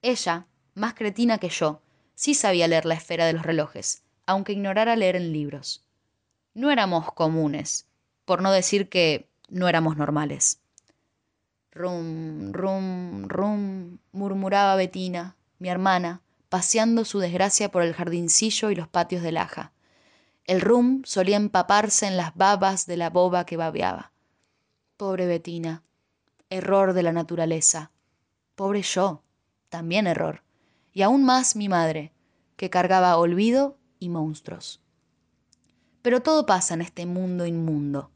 Ella, 0.00 0.46
más 0.72 0.94
cretina 0.94 1.36
que 1.36 1.50
yo, 1.50 1.82
sí 2.14 2.32
sabía 2.32 2.66
leer 2.66 2.86
la 2.86 2.94
esfera 2.94 3.26
de 3.26 3.34
los 3.34 3.42
relojes, 3.42 4.04
aunque 4.24 4.52
ignorara 4.52 4.96
leer 4.96 5.16
en 5.16 5.34
libros. 5.34 5.84
No 6.54 6.70
éramos 6.70 7.12
comunes, 7.12 7.86
por 8.24 8.40
no 8.40 8.52
decir 8.52 8.88
que 8.88 9.28
no 9.50 9.68
éramos 9.68 9.98
normales. 9.98 10.62
Rum, 11.78 12.52
rum, 12.52 13.28
rum, 13.28 13.98
murmuraba 14.10 14.74
Betina, 14.74 15.36
mi 15.60 15.68
hermana, 15.68 16.22
paseando 16.48 17.04
su 17.04 17.20
desgracia 17.20 17.70
por 17.70 17.84
el 17.84 17.94
jardincillo 17.94 18.70
y 18.70 18.74
los 18.74 18.88
patios 18.88 19.22
de 19.22 19.30
laja. 19.30 19.70
El 20.44 20.60
rum 20.60 21.02
solía 21.04 21.36
empaparse 21.36 22.08
en 22.08 22.16
las 22.16 22.34
babas 22.34 22.86
de 22.86 22.96
la 22.96 23.10
boba 23.10 23.46
que 23.46 23.56
babeaba. 23.56 24.10
Pobre 24.96 25.26
Betina, 25.26 25.84
error 26.50 26.94
de 26.94 27.04
la 27.04 27.12
naturaleza. 27.12 27.92
Pobre 28.56 28.82
yo, 28.82 29.22
también 29.68 30.08
error. 30.08 30.42
Y 30.92 31.02
aún 31.02 31.22
más 31.22 31.54
mi 31.54 31.68
madre, 31.68 32.12
que 32.56 32.70
cargaba 32.70 33.16
olvido 33.18 33.78
y 34.00 34.08
monstruos. 34.08 34.82
Pero 36.02 36.22
todo 36.22 36.44
pasa 36.44 36.74
en 36.74 36.80
este 36.80 37.06
mundo 37.06 37.46
inmundo. 37.46 38.10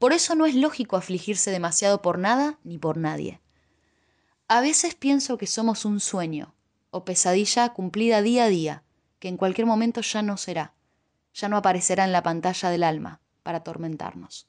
Por 0.00 0.14
eso 0.14 0.34
no 0.34 0.46
es 0.46 0.54
lógico 0.54 0.96
afligirse 0.96 1.50
demasiado 1.50 2.00
por 2.00 2.18
nada 2.18 2.58
ni 2.64 2.78
por 2.78 2.96
nadie. 2.96 3.42
A 4.48 4.62
veces 4.62 4.94
pienso 4.94 5.36
que 5.36 5.46
somos 5.46 5.84
un 5.84 6.00
sueño 6.00 6.54
o 6.90 7.04
pesadilla 7.04 7.68
cumplida 7.74 8.22
día 8.22 8.44
a 8.44 8.48
día, 8.48 8.82
que 9.18 9.28
en 9.28 9.36
cualquier 9.36 9.66
momento 9.66 10.00
ya 10.00 10.22
no 10.22 10.38
será, 10.38 10.72
ya 11.34 11.50
no 11.50 11.58
aparecerá 11.58 12.04
en 12.06 12.12
la 12.12 12.22
pantalla 12.22 12.70
del 12.70 12.82
alma 12.82 13.20
para 13.42 13.58
atormentarnos. 13.58 14.48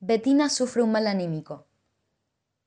Bettina 0.00 0.50
sufre 0.50 0.82
un 0.82 0.92
mal 0.92 1.06
anímico. 1.06 1.66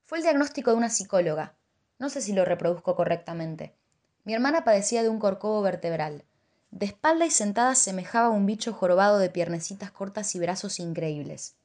Fue 0.05 0.17
el 0.17 0.23
diagnóstico 0.23 0.71
de 0.71 0.77
una 0.77 0.89
psicóloga. 0.89 1.55
No 1.99 2.09
sé 2.09 2.21
si 2.23 2.33
lo 2.33 2.43
reproduzco 2.43 2.95
correctamente. 2.95 3.75
Mi 4.23 4.33
hermana 4.33 4.63
padecía 4.63 5.03
de 5.03 5.09
un 5.09 5.19
corcovo 5.19 5.61
vertebral. 5.61 6.25
De 6.71 6.85
espalda 6.85 7.25
y 7.25 7.31
sentada 7.31 7.73
semejaba 7.73 8.29
un 8.29 8.45
bicho 8.45 8.73
jorobado 8.73 9.17
de 9.17 9.29
piernecitas 9.29 9.91
cortas 9.91 10.35
y 10.35 10.39
brazos 10.39 10.79
increíbles. 10.79 11.55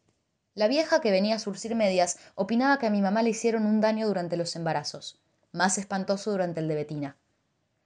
La 0.54 0.66
vieja 0.66 1.00
que 1.00 1.10
venía 1.10 1.36
a 1.36 1.38
surcir 1.38 1.74
medias 1.74 2.18
opinaba 2.34 2.78
que 2.78 2.86
a 2.86 2.90
mi 2.90 3.02
mamá 3.02 3.22
le 3.22 3.30
hicieron 3.30 3.66
un 3.66 3.80
daño 3.80 4.06
durante 4.06 4.36
los 4.36 4.56
embarazos, 4.56 5.20
más 5.52 5.76
espantoso 5.78 6.30
durante 6.30 6.60
el 6.60 6.68
de 6.68 6.74
Betina. 6.74 7.16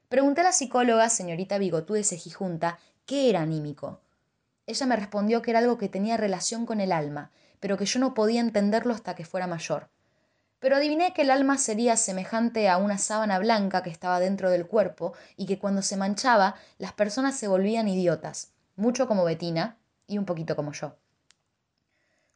Pregunté 0.08 0.42
a 0.42 0.44
la 0.44 0.52
psicóloga, 0.52 1.08
señorita 1.08 1.58
Bigotú 1.58 1.94
de 1.94 2.04
Cejijunta, 2.04 2.78
qué 3.04 3.28
era 3.28 3.42
anímico. 3.42 4.00
Ella 4.66 4.86
me 4.86 4.96
respondió 4.96 5.42
que 5.42 5.50
era 5.50 5.58
algo 5.58 5.76
que 5.76 5.88
tenía 5.88 6.16
relación 6.16 6.66
con 6.66 6.80
el 6.80 6.92
alma, 6.92 7.32
pero 7.58 7.76
que 7.76 7.86
yo 7.86 7.98
no 7.98 8.14
podía 8.14 8.40
entenderlo 8.40 8.94
hasta 8.94 9.14
que 9.14 9.24
fuera 9.24 9.46
mayor 9.46 9.88
pero 10.60 10.76
adiviné 10.76 11.12
que 11.12 11.22
el 11.22 11.30
alma 11.30 11.58
sería 11.58 11.96
semejante 11.96 12.68
a 12.68 12.78
una 12.78 12.98
sábana 12.98 13.38
blanca 13.38 13.82
que 13.82 13.90
estaba 13.90 14.20
dentro 14.20 14.50
del 14.50 14.66
cuerpo 14.66 15.14
y 15.36 15.46
que 15.46 15.58
cuando 15.58 15.82
se 15.82 15.96
manchaba 15.96 16.56
las 16.78 16.92
personas 16.92 17.36
se 17.36 17.48
volvían 17.48 17.88
idiotas, 17.88 18.50
mucho 18.76 19.06
como 19.06 19.24
Betina 19.24 19.76
y 20.06 20.18
un 20.18 20.24
poquito 20.24 20.56
como 20.56 20.72
yo. 20.72 20.96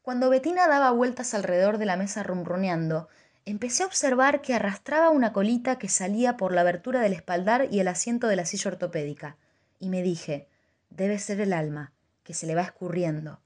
Cuando 0.03 0.31
Betina 0.31 0.67
daba 0.69 0.91
vueltas 0.91 1.35
alrededor 1.35 1.79
de 1.79 1.87
la 1.87 1.97
mesa 1.97 2.23
rumruneando, 2.23 3.09
empecé 3.45 3.83
a 3.83 3.87
observar 3.87 4.41
que 4.41 4.55
arrastraba 4.55 5.11
una 5.11 5.33
colita 5.33 5.79
que 5.79 5.89
salía 5.89 6.37
por 6.37 6.53
la 6.53 6.63
abertura 6.63 7.01
del 7.01 7.13
espaldar 7.13 7.69
y 7.71 7.81
el 7.81 7.89
asiento 7.89 8.27
de 8.27 8.37
la 8.37 8.45
silla 8.45 8.73
ortopédica, 8.73 9.37
y 9.79 9.89
me 9.89 10.03
dije, 10.03 10.49
debe 10.91 11.19
ser 11.19 11.41
el 11.41 11.53
alma, 11.53 11.93
que 12.25 12.35
se 12.35 12.47
le 12.47 12.55
va 12.55 12.63
escurriendo. 12.63 13.41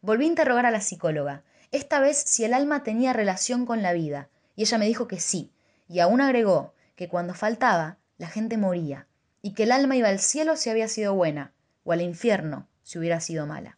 Volví 0.00 0.24
a 0.24 0.28
interrogar 0.28 0.66
a 0.66 0.70
la 0.70 0.80
psicóloga, 0.80 1.42
esta 1.74 1.98
vez 1.98 2.16
si 2.16 2.44
el 2.44 2.54
alma 2.54 2.84
tenía 2.84 3.12
relación 3.12 3.66
con 3.66 3.82
la 3.82 3.92
vida, 3.92 4.28
y 4.54 4.62
ella 4.62 4.78
me 4.78 4.86
dijo 4.86 5.08
que 5.08 5.18
sí, 5.18 5.50
y 5.88 5.98
aún 5.98 6.20
agregó 6.20 6.72
que 6.94 7.08
cuando 7.08 7.34
faltaba, 7.34 7.98
la 8.16 8.28
gente 8.28 8.56
moría, 8.56 9.08
y 9.42 9.54
que 9.54 9.64
el 9.64 9.72
alma 9.72 9.96
iba 9.96 10.08
al 10.08 10.20
cielo 10.20 10.56
si 10.56 10.70
había 10.70 10.86
sido 10.86 11.14
buena, 11.14 11.52
o 11.82 11.92
al 11.92 12.00
infierno 12.00 12.68
si 12.84 13.00
hubiera 13.00 13.18
sido 13.18 13.46
mala. 13.46 13.76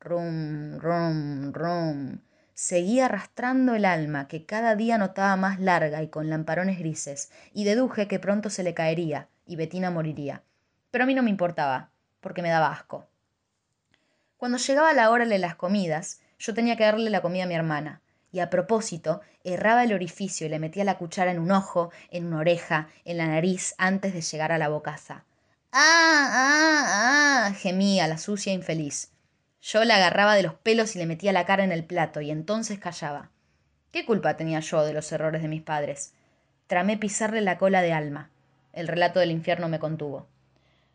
Rum, 0.00 0.78
rum, 0.80 1.52
rum. 1.54 2.18
Seguía 2.52 3.06
arrastrando 3.06 3.74
el 3.74 3.86
alma, 3.86 4.28
que 4.28 4.44
cada 4.44 4.76
día 4.76 4.98
notaba 4.98 5.34
más 5.36 5.60
larga 5.60 6.02
y 6.02 6.08
con 6.08 6.28
lamparones 6.28 6.78
grises, 6.78 7.30
y 7.54 7.64
deduje 7.64 8.06
que 8.06 8.18
pronto 8.18 8.50
se 8.50 8.64
le 8.64 8.74
caería, 8.74 9.28
y 9.46 9.56
Betina 9.56 9.90
moriría. 9.90 10.42
Pero 10.90 11.04
a 11.04 11.06
mí 11.06 11.14
no 11.14 11.22
me 11.22 11.30
importaba, 11.30 11.88
porque 12.20 12.42
me 12.42 12.50
daba 12.50 12.70
asco. 12.70 13.08
Cuando 14.36 14.58
llegaba 14.58 14.92
la 14.92 15.08
hora 15.10 15.24
de 15.24 15.38
las 15.38 15.54
comidas, 15.54 16.20
yo 16.42 16.54
tenía 16.54 16.76
que 16.76 16.82
darle 16.82 17.08
la 17.08 17.22
comida 17.22 17.44
a 17.44 17.46
mi 17.46 17.54
hermana. 17.54 18.00
Y 18.32 18.40
a 18.40 18.50
propósito, 18.50 19.20
erraba 19.44 19.84
el 19.84 19.92
orificio 19.92 20.46
y 20.46 20.50
le 20.50 20.58
metía 20.58 20.82
la 20.82 20.98
cuchara 20.98 21.30
en 21.30 21.38
un 21.38 21.52
ojo, 21.52 21.92
en 22.10 22.26
una 22.26 22.38
oreja, 22.38 22.88
en 23.04 23.18
la 23.18 23.28
nariz, 23.28 23.74
antes 23.78 24.12
de 24.12 24.22
llegar 24.22 24.50
a 24.50 24.58
la 24.58 24.68
bocaza. 24.68 25.24
¡Ah, 25.70 26.30
ah, 26.32 27.46
ah! 27.46 27.54
gemía 27.54 28.08
la 28.08 28.18
sucia 28.18 28.52
infeliz. 28.52 29.12
Yo 29.60 29.84
la 29.84 29.96
agarraba 29.96 30.34
de 30.34 30.42
los 30.42 30.54
pelos 30.54 30.96
y 30.96 30.98
le 30.98 31.06
metía 31.06 31.32
la 31.32 31.46
cara 31.46 31.62
en 31.62 31.70
el 31.70 31.84
plato, 31.84 32.20
y 32.20 32.32
entonces 32.32 32.80
callaba. 32.80 33.30
¿Qué 33.92 34.04
culpa 34.04 34.36
tenía 34.36 34.58
yo 34.58 34.84
de 34.84 34.94
los 34.94 35.12
errores 35.12 35.42
de 35.42 35.48
mis 35.48 35.62
padres? 35.62 36.12
Tramé 36.66 36.96
pisarle 36.96 37.40
la 37.40 37.58
cola 37.58 37.82
de 37.82 37.92
alma. 37.92 38.30
El 38.72 38.88
relato 38.88 39.20
del 39.20 39.30
infierno 39.30 39.68
me 39.68 39.78
contuvo. 39.78 40.26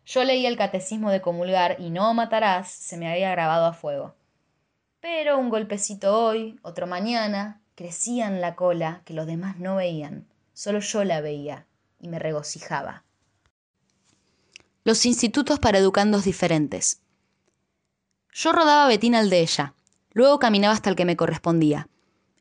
Yo 0.04 0.24
leía 0.24 0.48
el 0.48 0.58
catecismo 0.58 1.10
de 1.10 1.22
comulgar 1.22 1.76
y 1.78 1.88
no 1.88 2.12
matarás 2.12 2.70
se 2.70 2.98
me 2.98 3.10
había 3.10 3.30
grabado 3.30 3.66
a 3.66 3.72
fuego. 3.72 4.17
Pero 5.10 5.38
un 5.38 5.48
golpecito 5.48 6.22
hoy, 6.22 6.60
otro 6.60 6.86
mañana, 6.86 7.62
crecía 7.74 8.26
en 8.26 8.42
la 8.42 8.54
cola 8.54 9.00
que 9.06 9.14
los 9.14 9.26
demás 9.26 9.58
no 9.58 9.76
veían. 9.76 10.26
Solo 10.52 10.80
yo 10.80 11.02
la 11.02 11.22
veía 11.22 11.66
y 11.98 12.08
me 12.08 12.18
regocijaba. 12.18 13.04
Los 14.84 15.06
institutos 15.06 15.60
para 15.60 15.78
educandos 15.78 16.24
diferentes. 16.24 17.00
Yo 18.34 18.52
rodaba 18.52 18.86
Betina 18.86 19.20
al 19.20 19.30
de 19.30 19.40
ella, 19.40 19.72
luego 20.12 20.38
caminaba 20.38 20.74
hasta 20.74 20.90
el 20.90 20.96
que 20.96 21.06
me 21.06 21.16
correspondía. 21.16 21.88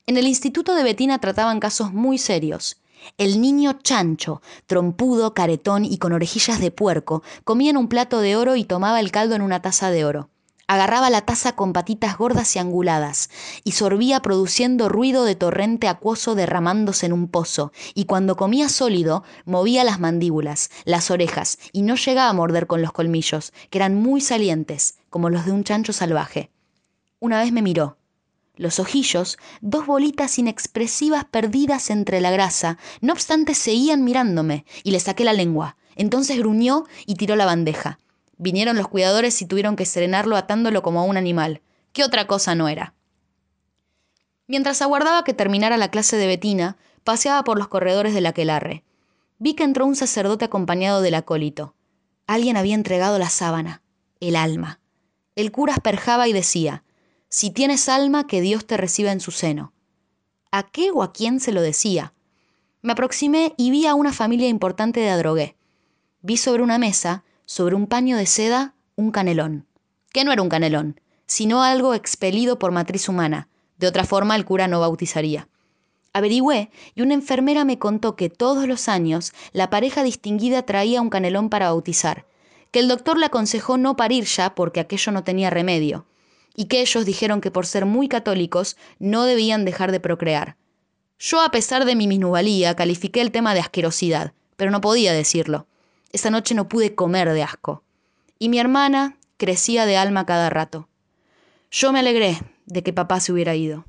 En 0.05 0.17
el 0.17 0.27
instituto 0.27 0.75
de 0.75 0.83
Betina 0.83 1.19
trataban 1.19 1.61
casos 1.61 1.93
muy 1.93 2.17
serios. 2.17 2.81
El 3.17 3.39
niño 3.39 3.79
chancho, 3.81 4.41
trompudo, 4.65 5.33
caretón 5.33 5.85
y 5.85 5.99
con 5.99 6.11
orejillas 6.11 6.59
de 6.59 6.71
puerco, 6.71 7.23
comía 7.45 7.69
en 7.69 7.77
un 7.77 7.87
plato 7.87 8.19
de 8.19 8.35
oro 8.35 8.57
y 8.57 8.65
tomaba 8.65 8.99
el 8.99 9.11
caldo 9.11 9.35
en 9.35 9.41
una 9.41 9.61
taza 9.61 9.89
de 9.89 10.03
oro. 10.03 10.29
Agarraba 10.69 11.09
la 11.09 11.21
taza 11.21 11.55
con 11.55 11.71
patitas 11.71 12.17
gordas 12.17 12.53
y 12.57 12.59
anguladas, 12.59 13.29
y 13.63 13.71
sorbía 13.71 14.21
produciendo 14.21 14.89
ruido 14.89 15.23
de 15.23 15.35
torrente 15.35 15.87
acuoso 15.87 16.35
derramándose 16.35 17.05
en 17.05 17.13
un 17.13 17.29
pozo, 17.29 17.71
y 17.93 18.03
cuando 18.03 18.35
comía 18.35 18.67
sólido, 18.67 19.23
movía 19.45 19.85
las 19.85 20.01
mandíbulas, 20.01 20.69
las 20.83 21.09
orejas, 21.09 21.57
y 21.71 21.83
no 21.83 21.95
llegaba 21.95 22.29
a 22.29 22.33
morder 22.33 22.67
con 22.67 22.81
los 22.81 22.91
colmillos, 22.91 23.53
que 23.69 23.77
eran 23.77 23.95
muy 23.95 24.19
salientes, 24.19 24.97
como 25.09 25.29
los 25.29 25.45
de 25.45 25.53
un 25.53 25.63
chancho 25.63 25.93
salvaje. 25.93 26.51
Una 27.21 27.39
vez 27.39 27.53
me 27.53 27.61
miró. 27.61 27.97
Los 28.57 28.81
ojillos, 28.81 29.37
dos 29.61 29.85
bolitas 29.85 30.37
inexpresivas 30.37 31.23
perdidas 31.23 31.89
entre 31.89 32.19
la 32.19 32.31
grasa, 32.31 32.77
no 32.99 33.13
obstante 33.13 33.55
seguían 33.55 34.03
mirándome, 34.03 34.65
y 34.83 34.91
le 34.91 34.99
saqué 34.99 35.23
la 35.23 35.31
lengua. 35.31 35.77
Entonces 35.95 36.37
gruñó 36.37 36.83
y 37.05 37.15
tiró 37.15 37.37
la 37.37 37.45
bandeja. 37.45 37.99
Vinieron 38.37 38.77
los 38.77 38.87
cuidadores 38.87 39.41
y 39.41 39.45
tuvieron 39.45 39.75
que 39.75 39.85
serenarlo 39.85 40.35
atándolo 40.35 40.81
como 40.81 40.99
a 40.99 41.03
un 41.03 41.17
animal. 41.17 41.61
¿Qué 41.91 42.03
otra 42.03 42.27
cosa 42.27 42.55
no 42.55 42.67
era? 42.67 42.93
Mientras 44.47 44.81
aguardaba 44.81 45.23
que 45.23 45.33
terminara 45.33 45.77
la 45.77 45.91
clase 45.91 46.17
de 46.17 46.27
Betina, 46.27 46.77
paseaba 47.03 47.43
por 47.43 47.57
los 47.57 47.67
corredores 47.67 48.13
de 48.13 48.21
la 48.21 48.29
aquelarre. 48.29 48.83
Vi 49.39 49.55
que 49.55 49.63
entró 49.63 49.85
un 49.85 49.95
sacerdote 49.95 50.45
acompañado 50.45 51.01
del 51.01 51.15
acólito. 51.15 51.75
Alguien 52.27 52.57
había 52.57 52.75
entregado 52.75 53.19
la 53.19 53.29
sábana, 53.29 53.81
el 54.19 54.35
alma. 54.35 54.79
El 55.35 55.51
cura 55.51 55.73
asperjaba 55.73 56.27
y 56.27 56.33
decía, 56.33 56.83
si 57.29 57.51
tienes 57.51 57.89
alma, 57.89 58.25
que 58.25 58.41
Dios 58.41 58.65
te 58.65 58.77
reciba 58.77 59.11
en 59.11 59.19
su 59.19 59.31
seno. 59.31 59.73
¿A 60.51 60.63
qué 60.63 60.91
o 60.91 61.03
a 61.03 61.11
quién 61.11 61.39
se 61.39 61.51
lo 61.51 61.61
decía? 61.61 62.13
Me 62.81 62.93
aproximé 62.93 63.53
y 63.57 63.69
vi 63.69 63.85
a 63.85 63.95
una 63.95 64.13
familia 64.13 64.47
importante 64.47 65.01
de 65.01 65.09
adrogué. 65.09 65.57
Vi 66.21 66.37
sobre 66.37 66.63
una 66.63 66.77
mesa 66.77 67.23
sobre 67.47 67.75
un 67.75 67.87
paño 67.87 68.17
de 68.17 68.25
seda 68.25 68.75
un 68.97 69.09
canelón, 69.09 69.65
que 70.11 70.25
no 70.25 70.33
era 70.33 70.41
un 70.41 70.49
canelón, 70.49 70.99
sino 71.27 71.63
algo 71.63 71.93
expelido 71.93 72.59
por 72.59 72.71
matriz 72.71 73.07
humana, 73.07 73.47
de 73.77 73.87
otra 73.87 74.03
forma 74.03 74.35
el 74.35 74.43
cura 74.43 74.67
no 74.67 74.81
bautizaría. 74.81 75.47
Averigüé 76.11 76.69
y 76.93 77.01
una 77.01 77.13
enfermera 77.13 77.63
me 77.63 77.79
contó 77.79 78.15
que 78.17 78.29
todos 78.29 78.67
los 78.67 78.89
años 78.89 79.31
la 79.53 79.69
pareja 79.69 80.03
distinguida 80.03 80.63
traía 80.63 81.01
un 81.01 81.09
canelón 81.09 81.49
para 81.49 81.69
bautizar, 81.69 82.25
que 82.71 82.79
el 82.79 82.89
doctor 82.89 83.17
le 83.17 83.27
aconsejó 83.27 83.77
no 83.77 83.95
parir 83.95 84.25
ya 84.25 84.53
porque 84.53 84.81
aquello 84.81 85.13
no 85.13 85.23
tenía 85.23 85.49
remedio, 85.49 86.05
y 86.53 86.65
que 86.65 86.81
ellos 86.81 87.05
dijeron 87.05 87.39
que 87.39 87.51
por 87.51 87.65
ser 87.65 87.85
muy 87.85 88.09
católicos 88.09 88.75
no 88.99 89.23
debían 89.23 89.63
dejar 89.63 89.93
de 89.93 90.01
procrear. 90.01 90.57
Yo, 91.17 91.41
a 91.41 91.49
pesar 91.49 91.85
de 91.85 91.95
mi 91.95 92.07
minubalía, 92.07 92.75
califiqué 92.75 93.21
el 93.21 93.31
tema 93.31 93.53
de 93.53 93.61
asquerosidad, 93.61 94.33
pero 94.57 94.69
no 94.69 94.81
podía 94.81 95.13
decirlo. 95.13 95.65
Esa 96.17 96.31
noche 96.31 96.55
no 96.55 96.67
pude 96.67 96.95
comer 96.95 97.31
de 97.31 97.43
asco. 97.43 97.83
Y 98.39 98.49
mi 98.49 98.57
hermana 98.57 99.17
crecía 99.37 99.85
de 99.85 99.97
alma 99.97 100.25
cada 100.25 100.49
rato. 100.49 100.89
Yo 101.69 101.93
me 101.93 101.99
alegré 101.99 102.39
de 102.65 102.81
que 102.81 102.91
papá 102.91 103.19
se 103.19 103.31
hubiera 103.31 103.53
ido. 103.53 103.85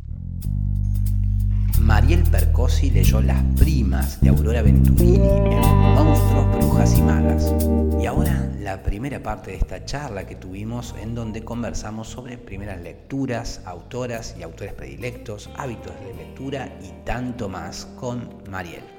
Mariel 1.81 2.23
Percosi 2.25 2.91
leyó 2.91 3.23
Las 3.23 3.43
primas 3.59 4.21
de 4.21 4.29
Aurora 4.29 4.61
Venturini 4.61 5.27
en 5.27 5.95
Monstruos, 5.95 6.55
Brujas 6.55 6.99
y 6.99 7.01
Magas. 7.01 7.51
Y 7.99 8.05
ahora 8.05 8.53
la 8.61 8.83
primera 8.83 9.23
parte 9.23 9.53
de 9.53 9.57
esta 9.57 9.87
charla 9.87 10.27
que 10.27 10.37
tuvimos 10.37 10.95
en 11.01 11.15
donde 11.15 11.43
conversamos 11.43 12.09
sobre 12.09 12.37
primeras 12.37 12.83
lecturas, 12.83 13.63
autoras 13.65 14.37
y 14.39 14.43
autores 14.43 14.75
predilectos, 14.75 15.49
hábitos 15.57 15.95
de 16.01 16.13
lectura 16.13 16.79
y 16.83 16.93
tanto 17.07 17.49
más 17.49 17.87
con 17.97 18.29
Mariel. 18.51 18.98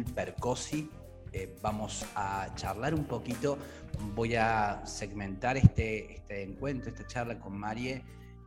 Percosi. 0.00 0.90
Eh, 1.32 1.56
vamos 1.62 2.04
a 2.14 2.48
charlar 2.54 2.94
un 2.94 3.04
poquito. 3.04 3.58
Voy 4.14 4.34
a 4.34 4.84
segmentar 4.84 5.56
este, 5.56 6.14
este 6.14 6.42
encuentro, 6.42 6.90
esta 6.90 7.06
charla 7.06 7.38
con 7.38 7.56
Marie 7.56 8.02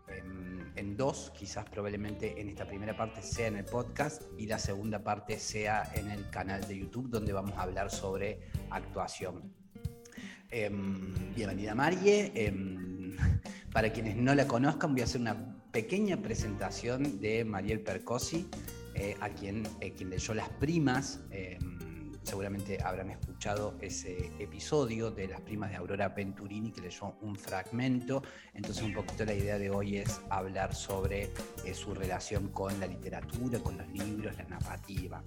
en, 0.07 0.71
en, 0.75 0.97
dos, 0.97 1.31
quizás 1.37 1.65
probablemente 1.65 2.39
en 2.39 2.49
esta 2.49 2.65
primera 2.65 2.95
parte 2.95 3.21
sea 3.21 3.47
en 3.47 3.57
el 3.57 3.65
podcast 3.65 4.23
y 4.37 4.45
la 4.45 4.59
segunda 4.59 5.03
parte 5.03 5.39
sea 5.39 5.91
en 5.95 6.11
el 6.11 6.29
canal 6.29 6.67
de 6.67 6.79
YouTube 6.79 7.09
donde 7.09 7.33
vamos 7.33 7.53
a 7.57 7.63
hablar 7.63 7.89
sobre 7.89 8.39
actuación. 8.69 9.53
Em, 10.51 11.33
bienvenida 11.35 11.75
Marie. 11.75 12.31
Em, 12.35 13.17
para 13.73 13.91
quienes 13.91 14.15
no 14.15 14.33
la 14.35 14.47
conozcan 14.47 14.93
voy 14.93 15.01
a 15.01 15.05
hacer 15.05 15.21
una 15.21 15.55
pequeña 15.71 16.21
presentación 16.21 17.19
de 17.19 17.43
Mariel 17.43 17.81
Percosi. 17.81 18.47
Eh, 18.97 19.17
a 19.19 19.29
quien, 19.29 19.67
eh, 19.81 19.91
quien 19.91 20.09
leyó 20.09 20.33
Las 20.33 20.49
Primas. 20.49 21.19
Eh, 21.29 21.59
seguramente 22.25 22.81
habrán 22.83 23.11
escuchado 23.11 23.75
ese 23.81 24.31
episodio 24.39 25.11
de 25.11 25.27
Las 25.27 25.41
Primas 25.41 25.69
de 25.69 25.77
Aurora 25.77 26.09
Venturini, 26.09 26.71
que 26.71 26.81
leyó 26.81 27.15
un 27.21 27.35
fragmento. 27.35 28.23
Entonces, 28.53 28.83
un 28.83 28.93
poquito 28.93 29.25
la 29.25 29.33
idea 29.33 29.59
de 29.59 29.69
hoy 29.69 29.97
es 29.97 30.21
hablar 30.29 30.73
sobre 30.73 31.31
su 31.73 31.93
relación 31.93 32.49
con 32.49 32.79
la 32.79 32.87
literatura, 32.87 33.59
con 33.59 33.77
los 33.77 33.87
libros, 33.89 34.35
la 34.37 34.43
narrativa. 34.45 35.23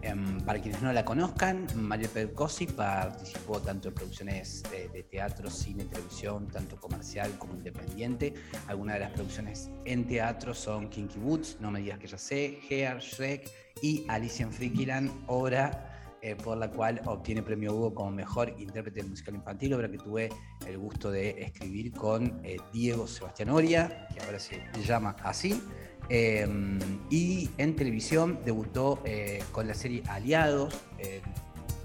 Em, 0.00 0.40
para 0.42 0.60
quienes 0.60 0.80
no 0.80 0.92
la 0.92 1.04
conozcan, 1.04 1.66
María 1.74 2.08
Percosi 2.08 2.66
participó 2.66 3.60
tanto 3.60 3.88
en 3.88 3.94
producciones 3.94 4.62
de, 4.70 5.02
teatro, 5.02 5.50
cine, 5.50 5.84
televisión, 5.86 6.46
tanto 6.48 6.76
comercial 6.76 7.36
como 7.38 7.54
independiente. 7.54 8.34
Algunas 8.68 8.94
de 8.94 9.00
las 9.00 9.10
producciones 9.10 9.70
en 9.84 10.06
teatro 10.06 10.54
son 10.54 10.88
Kinky 10.88 11.18
Boots, 11.18 11.56
No 11.60 11.70
me 11.70 11.80
digas 11.80 11.98
que 11.98 12.06
ya 12.06 12.18
sé, 12.18 12.60
Hair, 12.70 12.98
Shrek 12.98 13.50
y 13.82 14.04
Alicia 14.08 14.44
en 14.44 14.52
Freakyland, 14.52 15.10
obra 15.26 15.87
eh, 16.22 16.36
por 16.36 16.58
la 16.58 16.70
cual 16.70 17.00
obtiene 17.06 17.42
premio 17.42 17.74
Hugo 17.74 17.94
como 17.94 18.10
mejor 18.10 18.54
intérprete 18.58 19.02
musical 19.02 19.34
infantil, 19.34 19.74
obra 19.74 19.90
que 19.90 19.98
tuve 19.98 20.28
el 20.66 20.78
gusto 20.78 21.10
de 21.10 21.30
escribir 21.42 21.92
con 21.92 22.40
eh, 22.44 22.58
Diego 22.72 23.06
Sebastián 23.06 23.50
Oria, 23.50 24.08
que 24.12 24.20
ahora 24.24 24.38
se 24.38 24.60
llama 24.84 25.16
así. 25.22 25.60
Em, 26.08 26.78
y 27.10 27.50
en 27.58 27.76
televisión 27.76 28.38
debutó 28.44 29.00
eh, 29.04 29.42
con 29.52 29.66
la 29.66 29.74
serie 29.74 30.02
Aliados, 30.08 30.74
eh, 30.98 31.20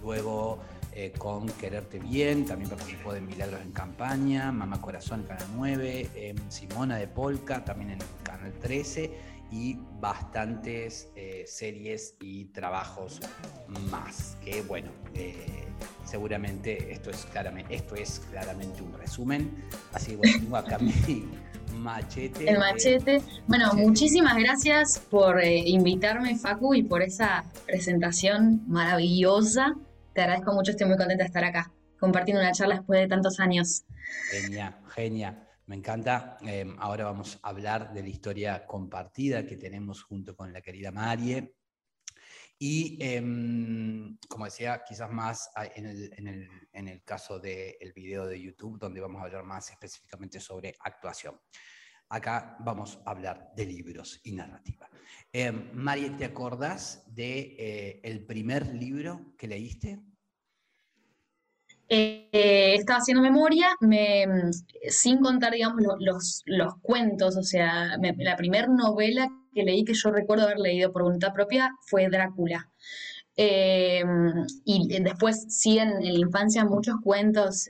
luego 0.01 0.59
con 1.17 1.47
Quererte 1.47 1.97
Bien, 1.97 2.45
también 2.45 2.69
participó 2.69 3.13
de 3.13 3.19
Milagros 3.19 3.59
en 3.61 3.71
Campaña, 3.71 4.51
Mamá 4.51 4.79
Corazón 4.79 5.21
en 5.21 5.25
Canal 5.25 5.47
9, 5.55 6.09
em, 6.13 6.35
Simona 6.49 6.97
de 6.97 7.07
Polka 7.07 7.65
también 7.65 7.93
en 7.93 7.99
Canal 8.21 8.53
13 8.61 9.11
y 9.49 9.79
bastantes 9.99 11.09
series 11.47 12.15
y 12.21 12.45
trabajos 12.45 13.21
más. 13.89 14.22
Que 14.43 14.61
bueno, 14.63 14.91
seguramente 16.05 16.91
esto 16.91 17.09
es 17.09 17.25
claramente, 17.31 17.73
esto 17.73 17.95
es 17.95 18.21
claramente 18.31 18.81
un 18.81 18.93
resumen. 18.93 19.51
Así 19.93 20.11
que 20.11 20.17
bueno, 20.17 20.39
tengo 20.39 20.57
acá 20.57 20.77
mi, 20.79 21.25
Machete. 21.73 22.49
El 22.49 22.59
machete. 22.59 23.21
Bueno, 23.47 23.73
muchísimas 23.73 24.37
gracias 24.37 24.99
por 25.09 25.41
eh, 25.41 25.57
invitarme, 25.57 26.37
Facu, 26.37 26.75
y 26.75 26.83
por 26.83 27.01
esa 27.01 27.43
presentación 27.65 28.63
maravillosa. 28.67 29.75
Te 30.13 30.21
agradezco 30.21 30.53
mucho, 30.53 30.71
estoy 30.71 30.87
muy 30.87 30.97
contenta 30.97 31.23
de 31.23 31.27
estar 31.27 31.43
acá, 31.43 31.71
compartiendo 31.99 32.41
una 32.41 32.51
charla 32.51 32.75
después 32.75 32.99
de 32.99 33.07
tantos 33.07 33.39
años. 33.39 33.83
Genia, 34.31 34.77
genia. 34.95 35.47
Me 35.65 35.75
encanta. 35.75 36.37
Em, 36.41 36.75
ahora 36.79 37.05
vamos 37.05 37.39
a 37.41 37.49
hablar 37.49 37.93
de 37.93 38.03
la 38.03 38.09
historia 38.09 38.65
compartida 38.67 39.45
que 39.45 39.57
tenemos 39.57 40.03
junto 40.03 40.35
con 40.35 40.53
la 40.53 40.61
querida 40.61 40.91
Marie. 40.91 41.55
Y 42.59 42.97
em, 43.01 44.17
como 44.27 44.45
decía, 44.45 44.83
quizás 44.87 45.11
más 45.11 45.49
en 45.75 45.85
el, 45.85 46.13
en 46.17 46.27
el, 46.27 46.49
en 46.71 46.87
el 46.87 47.03
caso 47.03 47.39
del 47.39 47.93
video 47.93 48.25
de 48.25 48.41
YouTube, 48.41 48.79
donde 48.79 49.01
vamos 49.01 49.21
a 49.21 49.25
hablar 49.25 49.43
más 49.43 49.69
específicamente 49.69 50.39
sobre 50.39 50.75
actuación. 50.79 51.39
Acá 52.09 52.57
vamos 52.59 52.99
a 53.05 53.11
hablar 53.11 53.51
de 53.55 53.65
libros 53.65 54.21
y 54.23 54.33
narrativa. 54.33 54.87
Eh, 55.31 55.51
María, 55.51 56.15
¿te 56.15 56.25
acordás 56.25 57.03
de 57.07 57.55
eh, 57.57 58.01
el 58.03 58.25
primer 58.25 58.67
libro 58.67 59.33
que 59.37 59.47
leíste? 59.47 59.99
Eh, 61.89 62.75
estaba 62.75 62.99
haciendo 62.99 63.21
memoria, 63.21 63.67
me, 63.81 64.25
sin 64.89 65.19
contar, 65.19 65.53
digamos, 65.53 65.81
los, 65.99 66.41
los, 66.45 66.73
cuentos, 66.81 67.37
o 67.37 67.43
sea, 67.43 67.97
la 67.97 68.35
primera 68.35 68.67
novela 68.67 69.27
que 69.53 69.63
leí, 69.63 69.83
que 69.83 69.93
yo 69.93 70.11
recuerdo 70.11 70.45
haber 70.45 70.59
leído 70.59 70.91
por 70.91 71.03
voluntad 71.03 71.33
propia, 71.33 71.71
fue 71.87 72.09
Drácula. 72.09 72.69
Eh, 73.35 74.03
y 74.65 75.01
después, 75.01 75.45
sí, 75.49 75.79
en, 75.79 76.03
la 76.03 76.19
infancia 76.19 76.65
muchos 76.65 76.95
cuentos 77.03 77.69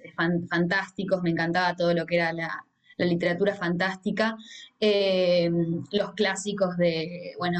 fantásticos, 0.50 1.22
me 1.22 1.32
encantaba 1.32 1.76
todo 1.76 1.94
lo 1.94 2.06
que 2.06 2.16
era 2.16 2.34
la, 2.34 2.66
literatura 3.04 3.56
fantástica, 3.56 4.38
eh, 4.80 5.50
los 5.92 6.14
clásicos 6.14 6.78
de, 6.78 7.34
bueno, 7.38 7.60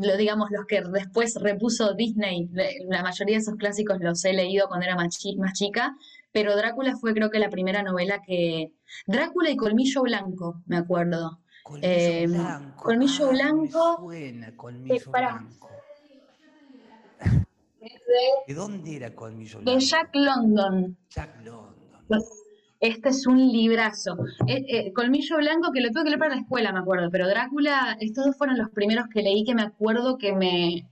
lo 0.00 0.16
digamos, 0.16 0.50
los 0.50 0.66
que 0.66 0.80
después 0.80 1.34
repuso 1.40 1.94
Disney, 1.94 2.48
la 2.88 3.02
mayoría 3.02 3.36
de 3.36 3.42
esos 3.42 3.56
clásicos 3.56 3.98
los 4.00 4.24
he 4.24 4.32
leído 4.32 4.68
cuando 4.68 4.86
era 4.86 4.96
más, 4.96 5.18
más 5.38 5.52
chica, 5.54 5.96
pero 6.32 6.56
Drácula 6.56 6.96
fue 6.96 7.14
creo 7.14 7.30
que 7.30 7.38
la 7.38 7.50
primera 7.50 7.82
novela 7.82 8.22
que... 8.22 8.72
Drácula 9.06 9.50
y 9.50 9.56
Colmillo 9.56 10.02
Blanco, 10.02 10.62
me 10.66 10.76
acuerdo. 10.78 11.40
Colmillo 11.62 11.88
eh, 11.88 12.26
Blanco. 12.26 12.82
Colmillo 12.82 13.28
Blanco. 13.30 13.96
Colmillo 14.56 15.10
Blanco. 15.10 15.70
De, 18.46 18.54
dónde 18.54 18.96
era 18.96 19.14
Colmillo 19.14 19.60
Blanco? 19.60 19.78
De 19.78 19.84
Jack 19.84 20.10
London. 20.14 20.96
Jack 21.10 21.44
London. 21.44 22.22
Este 22.82 23.10
es 23.10 23.28
un 23.28 23.38
librazo. 23.38 24.16
Eh, 24.48 24.64
eh, 24.68 24.92
Colmillo 24.92 25.36
Blanco, 25.36 25.70
que 25.70 25.80
lo 25.80 25.90
tuve 25.90 26.02
que 26.02 26.08
leer 26.08 26.18
para 26.18 26.34
la 26.34 26.40
escuela, 26.40 26.72
me 26.72 26.80
acuerdo, 26.80 27.10
pero 27.12 27.28
Drácula, 27.28 27.96
estos 28.00 28.26
dos 28.26 28.36
fueron 28.36 28.58
los 28.58 28.70
primeros 28.70 29.06
que 29.08 29.22
leí 29.22 29.44
que 29.44 29.54
me 29.54 29.62
acuerdo 29.62 30.18
que 30.18 30.32
me, 30.32 30.88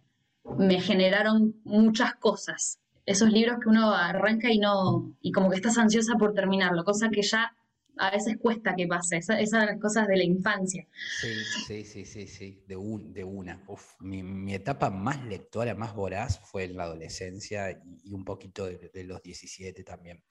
me 0.57 0.81
generaron 0.81 1.57
muchas 1.64 2.14
cosas. 2.14 2.79
Esos 3.07 3.33
libros 3.33 3.59
que 3.61 3.70
uno 3.70 3.92
arranca 3.92 4.53
y 4.53 4.61
no, 4.61 5.12
y 5.20 5.33
como 5.33 5.50
que 5.50 5.57
estás 5.57 5.79
ansiosa 5.79 6.14
por 6.14 6.33
terminarlo, 6.33 6.85
cosa 6.85 7.11
que 7.11 7.22
ya 7.22 7.57
a 8.01 8.11
veces 8.11 8.39
cuesta 8.41 8.75
que 8.75 8.87
pase, 8.87 9.19
esas, 9.19 9.79
cosas 9.79 10.09
de 10.09 10.17
la 10.17 10.25
infancia. 10.25 10.87
Sí, 11.21 11.35
sí, 11.67 11.85
sí, 11.85 12.05
sí, 12.07 12.27
sí, 12.27 12.65
de, 12.67 12.77
de 13.13 13.25
una. 13.25 13.63
mi, 14.01 14.55
etapa 14.55 14.89
más 14.89 15.23
lectora, 15.27 15.75
más 15.75 15.95
voraz 15.95 16.41
fue 16.41 16.65
en 16.65 16.77
la 16.79 16.85
adolescencia 16.85 17.71
y, 17.71 18.15
un 18.15 18.25
poquito 18.25 18.65
de, 18.67 19.05
los 19.05 19.23
17 19.23 19.85
también. 19.85 20.25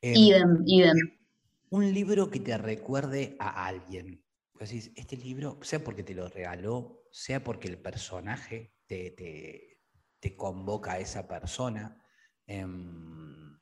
Em, 0.00 0.16
idem, 0.16 0.62
idem. 0.66 0.96
Un 1.68 1.92
libro 1.92 2.30
que 2.30 2.40
te 2.40 2.56
recuerde 2.56 3.36
a 3.38 3.66
alguien. 3.66 4.24
Pues 4.54 4.72
este 4.72 5.16
libro, 5.16 5.58
sea 5.62 5.84
porque 5.84 6.02
te 6.02 6.14
lo 6.14 6.26
regaló, 6.28 7.04
sea 7.12 7.44
porque 7.44 7.68
el 7.68 7.78
personaje 7.78 8.74
te, 8.86 9.10
te, 9.10 10.36
convoca 10.36 10.92
a 10.92 10.98
esa 10.98 11.28
persona. 11.28 12.02
Em, 12.46 13.59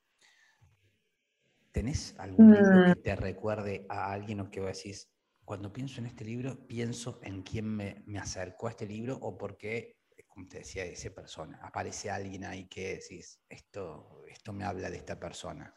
¿Tenés 1.72 2.14
algún 2.18 2.54
libro 2.54 2.85
que 2.85 3.00
mm. 3.00 3.02
te 3.02 3.16
recuerde 3.16 3.87
a 3.88 4.12
alguien 4.12 4.40
o 4.40 4.50
que 4.50 4.61
vos 4.61 4.76
decís, 4.76 5.09
cuando 5.44 5.72
pienso 5.72 6.00
en 6.00 6.07
este 6.07 6.24
libro, 6.24 6.66
pienso 6.66 7.20
en 7.22 7.42
quién 7.42 7.66
me, 7.66 8.04
acercó 8.20 8.66
a 8.66 8.70
este 8.70 8.87
libro 8.87 9.18
o 9.20 9.37
porque, 9.38 9.96
como 10.26 10.46
te 10.46 10.59
decía, 10.59 10.85
esa 10.85 11.11
persona, 11.11 11.59
aparece 11.62 12.11
alguien 12.11 12.44
ahí 12.44 12.66
que 12.68 12.96
decís, 12.96 13.40
esto, 13.48 14.24
esto 14.28 14.52
me 14.52 14.64
habla 14.64 14.90
de 14.90 14.98
esta 14.98 15.18
persona? 15.18 15.74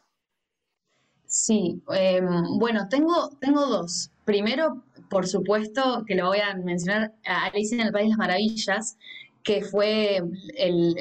Sí, 1.24 1.82
em, 1.88 2.58
bueno, 2.58 2.86
tengo, 2.88 3.30
tengo 3.40 3.66
dos. 3.66 4.10
Primero, 4.26 4.84
por 5.08 5.26
supuesto, 5.26 6.04
que 6.06 6.16
lo 6.16 6.26
voy 6.26 6.40
a 6.40 6.54
mencionar, 6.54 7.14
a 7.24 7.46
Alicia 7.46 7.76
en 7.76 7.86
el 7.86 7.92
País 7.92 8.04
de 8.04 8.10
las 8.10 8.18
Maravillas, 8.18 8.98
que 9.44 9.62
fue 9.62 10.22
el, 10.56 10.94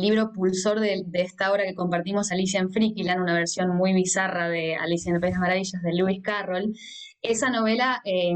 libro 0.00 0.32
pulsor 0.32 0.80
de, 0.80 1.04
esta 1.14 1.52
obra 1.52 1.64
que 1.64 1.74
compartimos 1.74 2.32
Alicia 2.32 2.60
en 2.60 2.70
Frikiland, 2.70 3.20
una 3.20 3.34
versión 3.34 3.76
muy 3.76 3.92
bizarra 3.92 4.48
de 4.48 4.76
Alicia 4.76 5.10
en 5.10 5.16
el 5.16 5.20
País 5.20 5.34
de 5.34 5.40
las 5.40 5.48
Maravillas 5.48 5.82
de 5.82 5.92
Lewis 5.92 6.20
Carroll. 6.22 6.74
Esa 7.22 7.50
novela, 7.50 8.00
eh, 8.04 8.34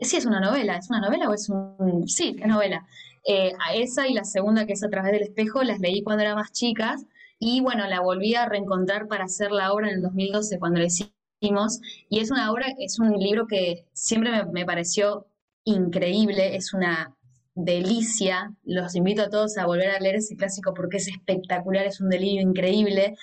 Sí, 0.00 0.16
es 0.16 0.26
una 0.26 0.40
novela, 0.40 0.76
¿es 0.76 0.88
una 0.90 1.00
novela 1.00 1.28
o 1.28 1.34
es 1.34 1.48
un...? 1.48 2.08
Sí, 2.08 2.36
es 2.38 2.46
novela. 2.46 2.86
Eh, 3.26 3.52
esa 3.74 4.06
y 4.06 4.14
la 4.14 4.24
segunda, 4.24 4.64
que 4.64 4.74
es 4.74 4.84
A 4.84 4.88
través 4.88 5.12
del 5.12 5.22
espejo, 5.22 5.62
las 5.62 5.80
leí 5.80 6.02
cuando 6.02 6.22
era 6.22 6.34
más 6.34 6.52
chicas 6.52 7.04
y 7.40 7.60
bueno, 7.60 7.86
la 7.86 8.00
volví 8.00 8.34
a 8.34 8.46
reencontrar 8.46 9.06
para 9.08 9.24
hacer 9.24 9.52
la 9.52 9.72
obra 9.72 9.88
en 9.88 9.96
el 9.96 10.02
2012 10.02 10.58
cuando 10.58 10.80
la 10.80 10.86
hicimos 10.86 11.80
y 12.08 12.20
es 12.20 12.30
una 12.30 12.50
obra, 12.50 12.66
es 12.78 12.98
un 12.98 13.12
libro 13.12 13.46
que 13.46 13.86
siempre 13.92 14.30
me, 14.32 14.44
me 14.46 14.64
pareció 14.64 15.26
increíble, 15.64 16.56
es 16.56 16.74
una 16.74 17.16
delicia, 17.64 18.54
los 18.64 18.94
invito 18.94 19.22
a 19.22 19.30
todos 19.30 19.58
a 19.58 19.66
volver 19.66 19.90
a 19.90 20.00
leer 20.00 20.16
ese 20.16 20.36
clásico 20.36 20.74
porque 20.74 20.98
es 20.98 21.08
espectacular, 21.08 21.86
es 21.86 22.00
un 22.00 22.08
delirio 22.08 22.40
increíble 22.40 23.14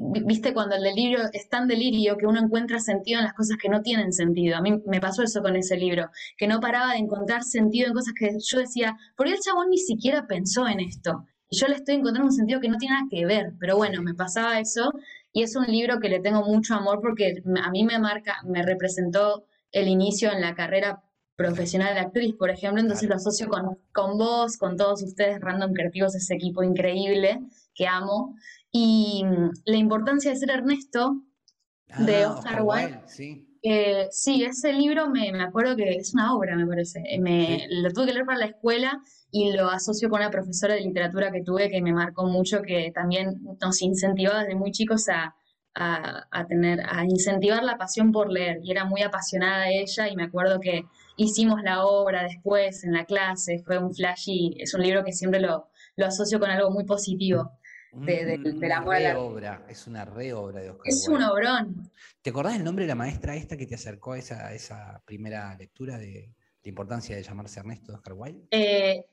viste, 0.00 0.52
cuando 0.52 0.76
el 0.76 0.82
delirio 0.82 1.18
es 1.32 1.48
tan 1.48 1.66
delirio 1.68 2.16
que 2.16 2.26
uno 2.26 2.40
encuentra 2.40 2.78
sentido 2.78 3.18
en 3.18 3.24
las 3.24 3.34
cosas 3.34 3.56
que 3.60 3.68
no 3.68 3.82
tienen 3.82 4.12
sentido. 4.12 4.56
A 4.56 4.60
mí 4.60 4.82
me 4.86 5.00
pasó 5.00 5.22
eso 5.22 5.42
con 5.42 5.56
ese 5.56 5.76
libro, 5.76 6.10
que 6.36 6.46
no 6.46 6.60
paraba 6.60 6.92
de 6.92 6.98
encontrar 6.98 7.42
sentido 7.42 7.88
en 7.88 7.94
cosas 7.94 8.14
que 8.18 8.36
yo 8.38 8.58
decía, 8.58 8.96
¿por 9.16 9.26
qué 9.26 9.34
el 9.34 9.40
chabón 9.40 9.70
ni 9.70 9.78
siquiera 9.78 10.26
pensó 10.26 10.66
en 10.66 10.80
esto? 10.80 11.24
Y 11.48 11.58
yo 11.58 11.68
le 11.68 11.76
estoy 11.76 11.96
encontrando 11.96 12.30
un 12.30 12.36
sentido 12.36 12.60
que 12.60 12.68
no 12.68 12.78
tiene 12.78 12.94
nada 12.94 13.06
que 13.10 13.24
ver, 13.24 13.52
pero 13.60 13.76
bueno, 13.76 14.02
me 14.02 14.14
pasaba 14.14 14.58
eso 14.58 14.92
y 15.32 15.42
es 15.42 15.54
un 15.54 15.66
libro 15.66 16.00
que 16.00 16.08
le 16.08 16.20
tengo 16.20 16.42
mucho 16.42 16.74
amor 16.74 17.00
porque 17.00 17.42
a 17.62 17.70
mí 17.70 17.84
me 17.84 17.98
marca, 17.98 18.38
me 18.44 18.62
representó 18.62 19.44
el 19.70 19.88
inicio 19.88 20.32
en 20.32 20.40
la 20.40 20.54
carrera 20.54 21.02
profesional 21.36 21.94
de 21.94 22.00
actriz, 22.00 22.34
por 22.34 22.50
ejemplo, 22.50 22.80
entonces 22.80 23.08
lo 23.08 23.14
asocio 23.14 23.48
con, 23.48 23.78
con 23.92 24.18
vos, 24.18 24.56
con 24.56 24.76
todos 24.76 25.02
ustedes, 25.02 25.40
Random 25.40 25.72
Creativos, 25.72 26.14
ese 26.14 26.34
equipo 26.34 26.62
increíble 26.62 27.40
que 27.74 27.86
amo. 27.86 28.34
Y 28.72 29.22
mm, 29.24 29.50
la 29.66 29.76
importancia 29.76 30.30
de 30.30 30.36
ser 30.36 30.50
Ernesto, 30.50 31.22
de 31.98 32.24
ah, 32.24 32.32
Oscar, 32.32 32.62
Wilde. 32.62 33.00
Sí. 33.06 33.42
Eh, 33.62 34.06
sí, 34.10 34.44
ese 34.44 34.72
libro 34.72 35.08
me, 35.08 35.32
me, 35.32 35.42
acuerdo 35.42 35.76
que 35.76 35.96
es 35.96 36.14
una 36.14 36.34
obra, 36.34 36.56
me 36.56 36.66
parece. 36.66 37.02
Eh, 37.04 37.20
me, 37.20 37.66
Lo 37.68 37.90
tuve 37.90 38.06
que 38.06 38.12
leer 38.12 38.24
para 38.24 38.38
la 38.38 38.46
escuela 38.46 39.02
y 39.30 39.52
lo 39.52 39.68
asocio 39.68 40.08
con 40.08 40.20
una 40.20 40.30
profesora 40.30 40.74
de 40.74 40.82
literatura 40.82 41.32
que 41.32 41.42
tuve 41.42 41.68
que 41.68 41.82
me 41.82 41.92
marcó 41.92 42.26
mucho, 42.26 42.62
que 42.62 42.92
también 42.94 43.42
nos 43.60 43.82
incentivaba 43.82 44.40
desde 44.40 44.54
muy 44.54 44.70
chicos 44.70 45.08
a, 45.08 45.34
a, 45.74 46.26
a, 46.30 46.46
tener, 46.46 46.80
a 46.88 47.04
incentivar 47.04 47.64
la 47.64 47.76
pasión 47.76 48.12
por 48.12 48.30
leer. 48.32 48.60
Y 48.62 48.70
era 48.70 48.84
muy 48.84 49.02
apasionada 49.02 49.68
ella 49.68 50.08
y 50.08 50.16
me 50.16 50.24
acuerdo 50.24 50.60
que 50.60 50.84
hicimos 51.16 51.62
la 51.62 51.84
obra 51.84 52.22
después 52.22 52.84
en 52.84 52.92
la 52.92 53.04
clase, 53.04 53.62
fue 53.64 53.78
un 53.78 53.94
flash 53.94 54.28
y 54.28 54.56
es 54.58 54.74
un 54.74 54.82
libro 54.82 55.04
que 55.04 55.12
siempre 55.12 55.40
lo, 55.40 55.68
lo 55.96 56.06
asocio 56.06 56.38
con 56.38 56.50
algo 56.50 56.70
muy 56.70 56.84
positivo 56.84 57.52
de, 58.04 58.38
de, 58.38 58.68
la 58.68 58.82
obra, 59.18 59.64
es 59.68 59.86
una 59.86 60.04
re 60.04 60.32
obra 60.32 60.60
de 60.60 60.70
Oscar 60.70 60.86
Es 60.86 61.08
un 61.08 61.22
obrón. 61.22 61.90
¿Te 62.20 62.30
acordás 62.30 62.56
el 62.56 62.64
nombre 62.64 62.84
de 62.84 62.88
la 62.88 62.94
maestra 62.94 63.36
esta 63.36 63.56
que 63.56 63.66
te 63.66 63.74
acercó 63.74 64.12
a 64.12 64.18
esa, 64.18 64.52
esa 64.52 65.02
primera 65.06 65.56
lectura 65.56 65.96
de 65.98 66.34
la 66.62 66.68
importancia 66.68 67.16
de 67.16 67.22
llamarse 67.22 67.60
Ernesto 67.60 67.92
de 67.92 67.96
Oscar 67.98 68.14
Wilde? 68.14 68.48
Eh, 68.50 69.06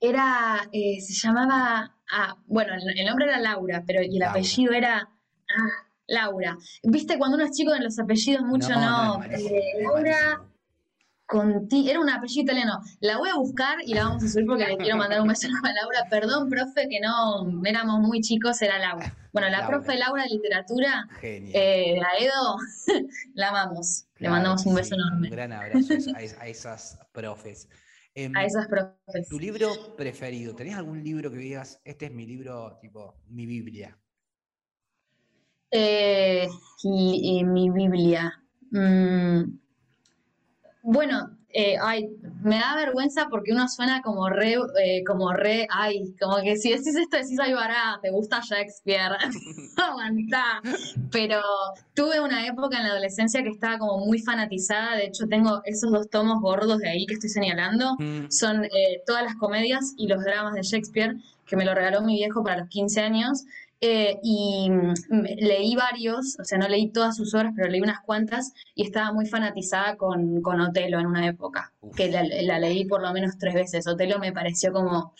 era, 0.00 0.68
eh, 0.72 1.00
se 1.00 1.14
llamaba, 1.14 1.96
ah, 2.10 2.36
bueno, 2.46 2.72
el, 2.74 3.06
nombre 3.06 3.26
era 3.26 3.38
Laura, 3.38 3.84
pero 3.86 4.02
y 4.02 4.16
el 4.16 4.22
apellido 4.22 4.72
era 4.72 4.98
ah, 4.98 5.86
Laura. 6.06 6.56
Viste, 6.82 7.18
cuando 7.18 7.36
uno 7.36 7.46
es 7.46 7.52
chico 7.52 7.74
en 7.74 7.84
los 7.84 7.98
apellidos 7.98 8.42
mucho 8.42 8.70
no. 8.70 9.22
Eh, 9.24 9.82
Laura 9.82 10.48
era 11.30 12.00
un 12.00 12.10
apellido 12.10 12.42
italiano. 12.42 12.80
La 13.00 13.18
voy 13.18 13.28
a 13.28 13.36
buscar 13.36 13.78
y 13.84 13.94
la 13.94 14.04
vamos 14.04 14.24
a 14.24 14.28
subir 14.28 14.46
porque 14.46 14.66
le 14.66 14.76
quiero 14.76 14.96
mandar 14.96 15.20
un 15.20 15.28
beso 15.28 15.46
a 15.46 15.72
Laura. 15.72 16.06
Perdón, 16.08 16.48
profe, 16.48 16.88
que 16.88 17.00
no 17.00 17.64
éramos 17.64 18.00
muy 18.00 18.20
chicos, 18.20 18.60
era 18.62 18.78
Laura. 18.78 19.14
Bueno, 19.32 19.48
la 19.50 19.66
profe 19.66 19.96
Laura 19.98 20.22
de 20.22 20.30
literatura, 20.30 21.06
eh, 21.22 21.96
la 21.98 22.08
Edo, 22.18 22.56
la 23.34 23.48
amamos. 23.48 24.06
le 24.18 24.28
mandamos 24.30 24.64
un 24.66 24.74
beso 24.74 24.94
enorme. 24.94 25.28
Un 25.28 25.34
gran 25.34 25.52
abrazo 25.52 25.94
a, 26.14 26.48
esas 26.48 26.98
profes. 27.12 27.68
Em, 28.14 28.34
a 28.34 28.44
esas 28.44 28.66
profes. 28.66 29.28
¿Tu 29.28 29.38
libro 29.38 29.94
preferido? 29.96 30.54
¿Tenés 30.54 30.76
algún 30.76 31.04
libro 31.04 31.30
que 31.30 31.36
digas, 31.36 31.80
este 31.84 32.06
es 32.06 32.12
mi 32.12 32.26
libro, 32.26 32.78
tipo, 32.80 33.20
mi 33.28 33.46
Biblia? 33.46 33.96
Eh, 35.70 36.48
mi 36.84 37.70
Biblia. 37.70 38.32
Mm, 38.70 39.58
bueno, 40.90 41.36
eh, 41.50 41.76
ay, 41.82 42.08
me 42.42 42.58
da 42.58 42.74
vergüenza 42.76 43.26
porque 43.28 43.52
uno 43.52 43.68
suena 43.68 44.00
como 44.00 44.30
re, 44.30 44.54
eh, 44.82 45.04
como 45.06 45.34
re, 45.34 45.66
ay, 45.70 46.14
como 46.18 46.36
que 46.38 46.56
si 46.56 46.70
decís 46.70 46.96
esto 46.96 47.18
decís, 47.18 47.38
ay, 47.40 47.52
bará, 47.52 47.98
te 48.00 48.10
gusta 48.10 48.40
Shakespeare, 48.40 49.12
aguantá. 49.76 50.62
Pero 51.12 51.42
tuve 51.92 52.20
una 52.20 52.46
época 52.46 52.78
en 52.78 52.84
la 52.84 52.92
adolescencia 52.92 53.42
que 53.42 53.50
estaba 53.50 53.78
como 53.78 54.06
muy 54.06 54.18
fanatizada, 54.18 54.96
de 54.96 55.06
hecho 55.06 55.26
tengo 55.28 55.60
esos 55.66 55.92
dos 55.92 56.08
tomos 56.08 56.40
gordos 56.40 56.78
de 56.78 56.88
ahí 56.88 57.04
que 57.04 57.14
estoy 57.14 57.28
señalando, 57.30 57.96
mm. 57.98 58.30
son 58.30 58.64
eh, 58.64 59.02
todas 59.06 59.24
las 59.24 59.34
comedias 59.36 59.92
y 59.98 60.06
los 60.06 60.24
dramas 60.24 60.54
de 60.54 60.62
Shakespeare, 60.62 61.16
que 61.44 61.56
me 61.56 61.66
lo 61.66 61.74
regaló 61.74 62.00
mi 62.00 62.14
viejo 62.14 62.42
para 62.42 62.60
los 62.60 62.68
15 62.68 63.00
años, 63.02 63.44
eh, 63.80 64.18
y 64.22 64.68
mm, 64.70 65.22
leí 65.38 65.76
varios, 65.76 66.36
o 66.40 66.44
sea, 66.44 66.58
no 66.58 66.68
leí 66.68 66.90
todas 66.90 67.16
sus 67.16 67.32
obras, 67.34 67.52
pero 67.54 67.68
leí 67.68 67.80
unas 67.80 68.00
cuantas 68.00 68.52
y 68.74 68.82
estaba 68.82 69.12
muy 69.12 69.26
fanatizada 69.26 69.96
con, 69.96 70.42
con 70.42 70.60
Otelo 70.60 70.98
en 70.98 71.06
una 71.06 71.26
época, 71.26 71.72
que 71.96 72.10
la, 72.10 72.58
leí 72.58 72.84
por 72.86 73.02
lo 73.02 73.12
menos 73.12 73.38
tres 73.38 73.54
veces. 73.54 73.86
Otelo 73.86 74.18
me 74.18 74.32
pareció 74.32 74.72
como, 74.72 75.14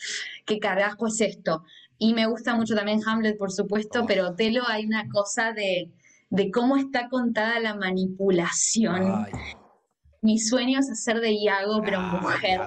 ¿qué 0.45 0.59
carajo 0.59 1.07
es 1.07 1.21
esto? 1.21 1.63
Y 1.99 2.15
me 2.15 2.27
gusta 2.27 2.55
mucho 2.57 2.75
también 2.75 3.01
Hamlet, 3.07 3.39
por 3.39 3.53
supuesto, 3.53 4.05
pero 4.07 4.29
Otelo 4.29 4.63
hay 4.67 4.87
una 4.87 5.09
cosa 5.09 5.53
de, 5.53 5.93
de 6.31 6.51
cómo 6.51 6.77
está 6.77 7.09
contada 7.09 7.61
la 7.61 7.75
manipulación 7.77 9.27
mi 10.21 10.39
sueño 10.39 10.81
es 10.81 10.91
hacer 10.91 11.21
de 11.21 11.33
Iago, 11.33 11.81
pero 11.85 11.99
ah, 12.01 12.21
mujer. 12.21 12.61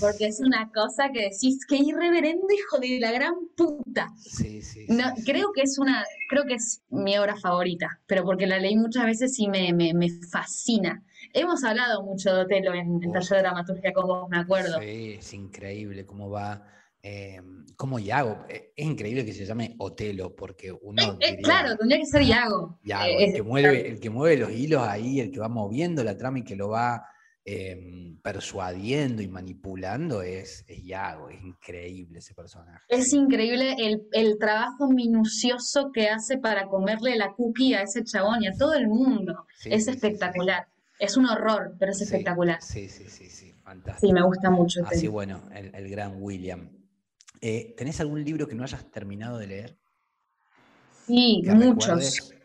Porque 0.00 0.26
es 0.26 0.40
una 0.40 0.70
cosa 0.72 1.10
que 1.12 1.30
decís, 1.30 1.66
que 1.66 1.76
irreverendo 1.76 2.46
hijo 2.52 2.78
de 2.78 2.98
la 3.00 3.12
gran 3.12 3.34
puta. 3.56 4.08
Sí, 4.16 4.62
sí. 4.62 4.86
No, 4.88 5.12
creo 5.24 5.52
que 5.52 5.62
es 5.62 5.78
una, 5.78 6.04
creo 6.28 6.44
que 6.44 6.54
es 6.54 6.82
mi 6.88 7.18
obra 7.18 7.36
favorita, 7.36 8.00
pero 8.06 8.24
porque 8.24 8.46
la 8.46 8.58
leí 8.58 8.76
muchas 8.76 9.04
veces 9.04 9.38
y 9.38 9.48
me, 9.48 9.72
me, 9.72 10.08
fascina. 10.30 11.02
Hemos 11.32 11.64
hablado 11.64 12.02
mucho 12.02 12.34
de 12.34 12.42
Otelo 12.42 12.72
en 12.72 13.02
el 13.02 13.12
taller 13.12 13.36
de 13.36 13.42
dramaturgia 13.42 13.92
con 13.92 14.06
vos, 14.06 14.28
me 14.30 14.38
acuerdo. 14.38 14.78
Sí, 14.80 15.16
es 15.18 15.34
increíble 15.34 16.06
cómo 16.06 16.30
va 16.30 16.66
eh, 17.08 17.40
como 17.76 18.00
Iago. 18.00 18.46
Eh, 18.48 18.72
es 18.74 18.84
increíble 18.84 19.24
que 19.24 19.32
se 19.32 19.46
llame 19.46 19.76
Otelo, 19.78 20.34
porque 20.34 20.72
uno. 20.72 21.16
Eh, 21.20 21.36
claro, 21.40 21.76
tendría 21.76 22.00
que 22.00 22.06
ser 22.06 22.22
Iago. 22.22 22.80
el, 22.84 23.32
que 23.32 23.42
mueve, 23.42 23.88
el 23.90 24.00
que 24.00 24.10
mueve 24.10 24.36
los 24.36 24.50
hilos 24.50 24.82
ahí, 24.82 25.20
el 25.20 25.30
que 25.30 25.38
va 25.38 25.48
moviendo 25.48 26.02
la 26.02 26.16
trama 26.16 26.40
y 26.40 26.42
que 26.42 26.56
lo 26.56 26.70
va 26.70 27.06
em, 27.44 28.18
persuadiendo 28.22 29.22
y 29.22 29.28
manipulando 29.28 30.22
es, 30.22 30.64
es 30.66 30.82
Iago. 30.82 31.28
Es 31.28 31.40
increíble 31.44 32.18
ese 32.18 32.34
personaje. 32.34 32.80
Es 32.88 33.12
increíble 33.12 33.76
el, 34.12 34.38
trabajo 34.40 34.90
minucioso 34.90 35.92
que 35.92 36.08
hace 36.08 36.38
para 36.38 36.66
comerle 36.66 37.14
la 37.14 37.34
cookie 37.34 37.74
a 37.74 37.82
ese 37.82 38.02
chabón 38.02 38.42
y 38.42 38.48
a 38.48 38.52
todo 38.58 38.74
el 38.74 38.88
mundo. 38.88 39.46
es 39.64 39.86
espectacular. 39.86 40.66
Es 40.98 41.16
un 41.16 41.26
horror, 41.26 41.76
pero 41.78 41.92
es 41.92 42.00
espectacular. 42.00 42.60
Sí, 42.62 42.88
sí, 42.88 43.04
sí, 43.08 43.28
sí, 43.28 43.52
fantástico. 43.62 44.08
Sí, 44.08 44.12
me 44.12 44.22
gusta 44.22 44.50
mucho. 44.50 44.80
Así, 44.86 45.06
bueno, 45.06 45.40
el 45.52 45.88
gran 45.88 46.20
William. 46.20 46.75
Eh, 47.40 47.74
¿Tenés 47.76 48.00
algún 48.00 48.24
libro 48.24 48.46
que 48.46 48.54
no 48.54 48.64
hayas 48.64 48.90
terminado 48.90 49.38
de 49.38 49.46
leer? 49.46 49.78
Sí, 51.06 51.42
muchos. 51.44 52.35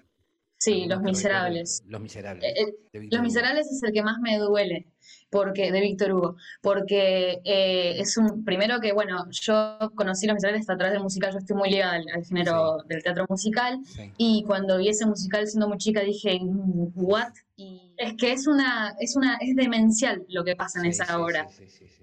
Sí, 0.62 0.86
Los 0.86 1.02
Miserables. 1.02 1.84
Los 1.88 2.00
Miserables. 2.00 2.44
Eh, 2.44 2.54
eh, 2.94 3.08
los 3.10 3.22
Miserables 3.24 3.66
es 3.72 3.82
el 3.82 3.92
que 3.92 4.04
más 4.04 4.20
me 4.20 4.38
duele, 4.38 4.86
porque 5.32 5.72
de 5.72 5.82
Víctor 5.82 6.12
Hugo, 6.12 6.36
porque 6.62 7.42
es 7.44 8.16
un, 8.16 8.46
primero 8.46 8.80
que, 8.80 8.94
bueno, 8.94 9.26
yo 9.32 9.80
conocí 9.96 10.28
Los 10.28 10.36
Miserables 10.36 10.70
a 10.70 10.78
través 10.78 10.94
del 10.94 11.02
musical, 11.02 11.32
yo 11.32 11.40
estoy 11.40 11.58
muy 11.58 11.72
ligada 11.72 11.94
al, 11.94 12.24
género 12.24 12.78
del 12.88 13.02
teatro 13.02 13.26
musical, 13.28 13.80
y 14.18 14.44
cuando 14.46 14.78
vi 14.78 14.90
ese 14.90 15.08
musical 15.08 15.48
siendo 15.48 15.68
muy 15.68 15.80
chica 15.80 16.02
dije, 16.02 16.40
¿what? 16.44 17.34
Y 17.56 17.96
es 17.98 18.14
que 18.14 18.32
es 18.32 18.46
una, 18.46 18.94
es 19.00 19.16
una, 19.16 19.38
es 19.42 19.56
demencial 19.56 20.24
lo 20.30 20.44
que 20.44 20.56
pasa 20.56 20.80
en 20.80 20.86
esa 20.86 21.20
obra. 21.20 21.48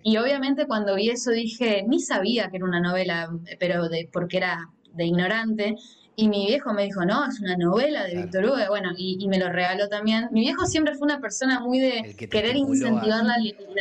Y 0.02 0.16
obviamente 0.16 0.66
cuando 0.66 0.96
vi 0.96 1.10
eso 1.10 1.30
dije, 1.30 1.84
ni 1.86 2.00
sabía 2.00 2.50
que 2.50 2.56
era 2.56 2.66
una 2.66 2.80
novela, 2.80 3.30
pero 3.60 3.88
de, 3.88 4.08
porque 4.12 4.38
era 4.38 4.68
de 4.94 5.04
ignorante. 5.04 5.76
Y 6.20 6.26
mi 6.26 6.46
viejo 6.46 6.72
me 6.72 6.82
dijo, 6.82 7.04
no, 7.04 7.28
es 7.28 7.38
una 7.38 7.56
novela 7.56 8.02
de 8.02 8.16
Víctor 8.16 8.46
Hugo, 8.46 8.56
bueno, 8.70 8.90
y, 8.96 9.24
me 9.28 9.38
lo 9.38 9.52
regaló 9.52 9.88
también. 9.88 10.26
Mi 10.32 10.40
viejo 10.40 10.66
siempre 10.66 10.96
fue 10.96 11.04
una 11.04 11.20
persona 11.20 11.60
muy 11.60 11.78
de 11.78 12.16
querer 12.28 12.56
incentivar 12.56 13.24
la, 13.24 13.36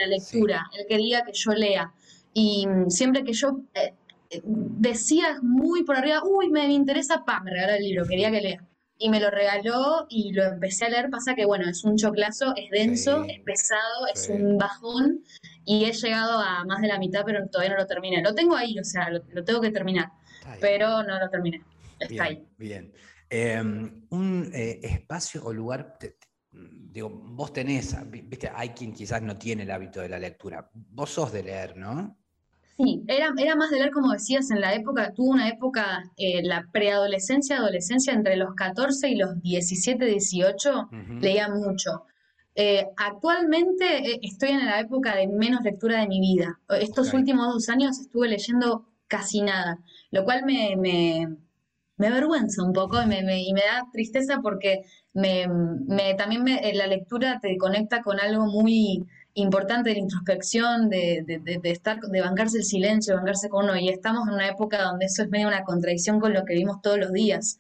lectura, 0.06 0.70
él 0.78 0.86
quería 0.88 1.24
que 1.24 1.32
yo 1.34 1.52
lea. 1.54 1.92
Y 2.36 2.68
siempre 2.90 3.24
que 3.24 3.34
yo 3.34 3.62
eh, 3.74 3.96
eh, 4.30 4.42
decía 4.46 5.40
muy 5.42 5.84
por 5.84 5.98
arriba, 5.98 6.22
uy, 6.24 6.52
me 6.52 6.72
interesa, 6.72 7.26
pa, 7.26 7.40
me 7.40 7.50
regaló 7.50 7.74
el 7.74 7.84
libro, 7.84 8.06
quería 8.06 8.30
que 8.30 8.42
lea 8.42 8.64
y 9.00 9.10
me 9.10 9.20
lo 9.20 9.32
regaló 9.32 10.06
y 10.08 10.32
lo 10.34 10.44
empecé 10.44 10.86
a 10.86 10.90
leer. 10.90 11.10
Pasa 11.10 11.34
que, 11.34 11.46
bueno, 11.46 11.68
es 11.68 11.84
un 11.84 11.98
choclazo, 11.98 12.54
es 12.56 12.70
denso, 12.70 13.24
es 13.24 13.40
pesado, 13.40 14.06
es 14.14 14.30
un 14.30 14.60
bajón 14.60 15.24
y 15.66 15.86
he 15.86 15.92
llegado 15.92 16.38
a 16.38 16.64
más 16.66 16.82
de 16.82 16.88
la 16.88 17.00
mitad, 17.00 17.24
pero 17.26 17.48
todavía 17.48 17.74
no 17.76 17.82
lo 17.82 17.88
terminé. 17.88 18.22
Lo 18.22 18.36
tengo 18.36 18.56
ahí, 18.56 18.78
o 18.80 18.84
sea, 18.84 19.10
lo, 19.10 19.44
tengo 19.44 19.60
que 19.60 19.72
terminar, 19.72 20.12
pero 20.62 21.02
no 21.02 21.20
lo 21.20 21.30
terminé. 21.30 21.64
Está 22.00 22.08
bien, 22.08 22.22
ahí. 22.22 22.48
Bien. 22.58 22.94
Em, 23.30 24.06
un 24.10 24.50
eh, 24.54 24.80
espacio 24.84 25.44
o 25.44 25.52
lugar, 25.54 25.98
digo, 26.52 27.10
vos 27.10 27.52
tenés, 27.52 27.96
viste, 28.10 28.50
hay 28.54 28.70
quien 28.70 28.94
quizás 28.94 29.22
no 29.22 29.38
tiene 29.38 29.64
el 29.64 29.72
hábito 29.72 30.02
de 30.02 30.10
la 30.10 30.20
lectura. 30.20 30.70
Vos 30.74 31.10
sos 31.10 31.32
de 31.32 31.44
leer, 31.44 31.76
¿no? 31.76 32.18
Sí, 32.78 33.04
era, 33.08 33.34
era 33.38 33.56
más 33.56 33.72
de 33.72 33.78
leer, 33.78 33.92
como 33.92 34.12
decías, 34.12 34.52
en 34.52 34.62
la 34.62 34.74
época, 34.76 35.12
tuvo 35.12 35.32
una 35.32 35.50
época, 35.50 36.12
eh, 36.16 36.44
la 36.44 36.68
preadolescencia, 36.72 37.58
adolescencia, 37.58 38.14
entre 38.14 38.38
los 38.38 38.54
14 38.54 39.10
y 39.10 39.16
los 39.16 39.42
17, 39.42 40.06
18, 40.06 40.90
leía 41.20 41.50
mucho. 41.50 42.06
Eh, 42.54 42.88
actualmente 42.98 43.86
eh, 43.86 44.20
estoy 44.22 44.50
en 44.50 44.66
la 44.66 44.80
época 44.80 45.16
de 45.16 45.28
menos 45.28 45.64
lectura 45.64 46.02
de 46.02 46.08
mi 46.08 46.20
vida. 46.20 46.60
Estos 46.70 47.14
últimos 47.14 47.54
dos 47.54 47.70
años 47.70 48.00
estuve 48.00 48.28
leyendo 48.28 48.88
casi 49.08 49.42
nada, 49.42 49.80
lo 50.12 50.24
cual 50.24 50.46
me, 50.46 50.76
me, 50.76 51.36
me 51.98 52.08
avergüenza 52.08 52.64
un 52.64 52.74
poco 52.74 53.02
y 53.02 53.08
me, 53.08 53.20
y 53.42 53.54
me 53.54 53.62
da 53.62 53.84
tristeza 53.92 54.40
porque 54.42 54.84
me, 55.14 55.48
también 56.18 56.46
la 56.74 56.88
lectura 56.88 57.40
te 57.42 57.58
conecta 57.58 58.02
con 58.02 58.20
algo 58.20 58.46
muy 58.46 59.06
importante 59.34 59.90
de 59.90 59.96
la 59.96 60.02
introspección, 60.02 60.90
de, 60.90 61.24
de, 61.26 61.72
estar, 61.72 62.00
de 62.00 62.22
bancarse 62.22 62.58
el 62.58 62.64
silencio, 62.64 63.14
de 63.14 63.20
bancarse 63.20 63.50
con 63.50 63.66
uno, 63.66 63.78
y 63.78 63.90
estamos 63.90 64.28
en 64.28 64.34
una 64.34 64.48
época 64.48 64.82
donde 64.82 65.06
eso 65.06 65.24
es 65.24 65.30
medio 65.30 65.48
una 65.48 65.64
contradicción 65.64 66.20
con 66.20 66.34
lo 66.34 66.44
que 66.44 66.56
vimos 66.56 66.82
todos 66.82 66.98
los 66.98 67.12
días, 67.12 67.60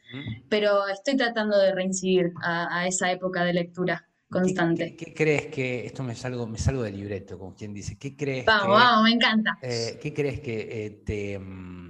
pero 0.50 0.88
estoy 0.88 1.16
tratando 1.18 1.58
de 1.58 1.74
reincidir 1.74 2.32
a, 2.44 2.88
esa 2.88 3.12
época 3.12 3.44
de 3.44 3.54
lectura 3.54 4.08
constante. 4.30 4.96
¿Qué, 4.96 5.14
crees 5.14 5.48
que, 5.48 5.86
esto 5.86 6.04
me 6.04 6.16
salgo, 6.16 6.48
me 6.48 6.58
salgo 6.58 6.82
del 6.82 6.98
libreto, 6.98 7.38
como 7.38 7.54
quien 7.56 7.74
dice, 7.74 7.98
¿qué 7.98 8.16
crees 8.16 8.46
vamos, 8.46 8.76
vamos, 8.76 9.04
me 9.04 9.12
encanta. 9.12 9.58
Eh, 9.62 10.00
¿Qué 10.02 10.14
crees 10.14 10.40
que 10.40 10.86
eh, 10.86 10.90
te, 11.06 11.38
mm, 11.38 11.87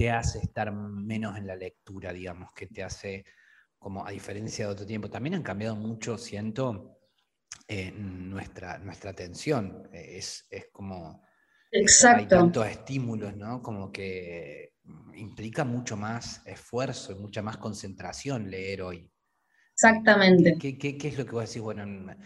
te 0.00 0.10
hace 0.10 0.38
estar 0.38 0.72
menos 0.72 1.36
en 1.36 1.46
la 1.46 1.54
lectura, 1.54 2.10
digamos, 2.10 2.54
que 2.54 2.66
te 2.66 2.82
hace, 2.82 3.22
como 3.78 4.06
a 4.06 4.10
diferencia 4.10 4.64
de 4.64 4.72
otro 4.72 4.86
tiempo, 4.86 5.10
también 5.10 5.34
han 5.34 5.42
cambiado 5.42 5.76
mucho, 5.76 6.16
siento, 6.16 7.00
eh, 7.68 7.92
nuestra, 7.92 8.78
nuestra 8.78 9.10
atención. 9.10 9.90
Eh, 9.92 10.16
es, 10.16 10.48
como... 10.72 11.22
Exacto. 11.70 12.18
Hay 12.18 12.28
tantos 12.28 12.66
estímulos, 12.66 13.36
¿no? 13.36 13.62
Como 13.62 13.92
que 13.92 14.72
implica 15.16 15.64
mucho 15.64 15.98
más 15.98 16.46
esfuerzo 16.46 17.12
y 17.12 17.16
mucha 17.16 17.42
más 17.42 17.58
concentración 17.58 18.50
leer 18.50 18.80
hoy. 18.80 19.12
Exactamente. 19.74 20.56
¿Qué, 20.58 20.78
qué, 20.78 20.96
es 21.08 21.18
lo 21.18 21.26
que 21.26 21.32
vos 21.32 21.46
decís? 21.46 21.60
Bueno, 21.60 22.16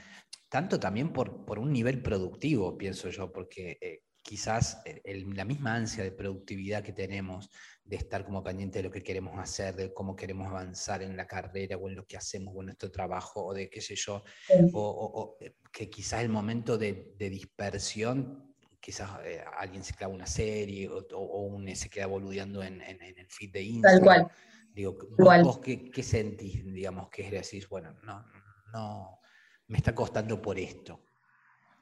tanto 0.48 0.78
también 0.78 1.12
por, 1.12 1.44
por 1.44 1.58
un 1.58 1.72
nivel 1.72 2.00
productivo, 2.02 2.78
pienso 2.78 3.08
yo, 3.08 3.32
porque 3.32 3.78
eh, 3.80 4.04
quizás 4.24 4.82
la 5.04 5.44
misma 5.44 5.74
ansia 5.74 6.02
de 6.02 6.10
productividad 6.10 6.82
que 6.82 6.94
tenemos, 6.94 7.50
de 7.84 7.96
estar 7.96 8.24
como 8.24 8.42
pendiente 8.42 8.78
de 8.78 8.84
lo 8.84 8.90
que 8.90 9.02
queremos 9.02 9.38
hacer, 9.38 9.76
de 9.76 9.92
cómo 9.92 10.16
queremos 10.16 10.48
avanzar 10.48 11.02
en 11.02 11.14
la 11.14 11.26
carrera 11.26 11.76
o 11.76 11.90
en 11.90 11.94
lo 11.94 12.06
que 12.06 12.16
hacemos 12.16 12.54
o 12.56 12.60
en 12.60 12.66
nuestro 12.66 12.90
trabajo, 12.90 13.44
o 13.44 13.52
de 13.52 13.68
qué 13.68 13.82
sé 13.82 13.94
yo, 13.96 14.24
o, 14.72 15.36
eh, 15.40 15.56
que 15.70 15.90
quizás 15.90 16.22
el 16.22 16.30
momento 16.30 16.78
de, 16.78 17.14
dispersión, 17.18 18.54
quizás 18.80 19.10
eh, 19.24 19.44
alguien 19.58 19.84
se 19.84 19.92
clava 19.92 20.14
una 20.14 20.26
serie 20.26 20.88
o, 20.88 21.42
un, 21.42 21.76
se 21.76 21.90
queda 21.90 22.06
boludeando 22.06 22.62
en, 22.62 22.80
el 22.80 23.26
feed 23.28 23.52
de 23.52 23.62
Instagram. 23.62 23.98
Tal 23.98 24.04
cual. 24.04 24.32
Digo, 24.72 24.96
¿vos, 25.18 25.58
qué, 25.60 25.90
qué, 25.90 26.02
sentís, 26.02 26.64
digamos, 26.64 27.10
que 27.10 27.26
es 27.26 27.30
decir, 27.30 27.66
bueno, 27.68 27.94
no, 28.02 28.24
no, 28.72 29.20
me 29.68 29.76
está 29.76 29.94
costando 29.94 30.40
por 30.40 30.58
esto? 30.58 31.04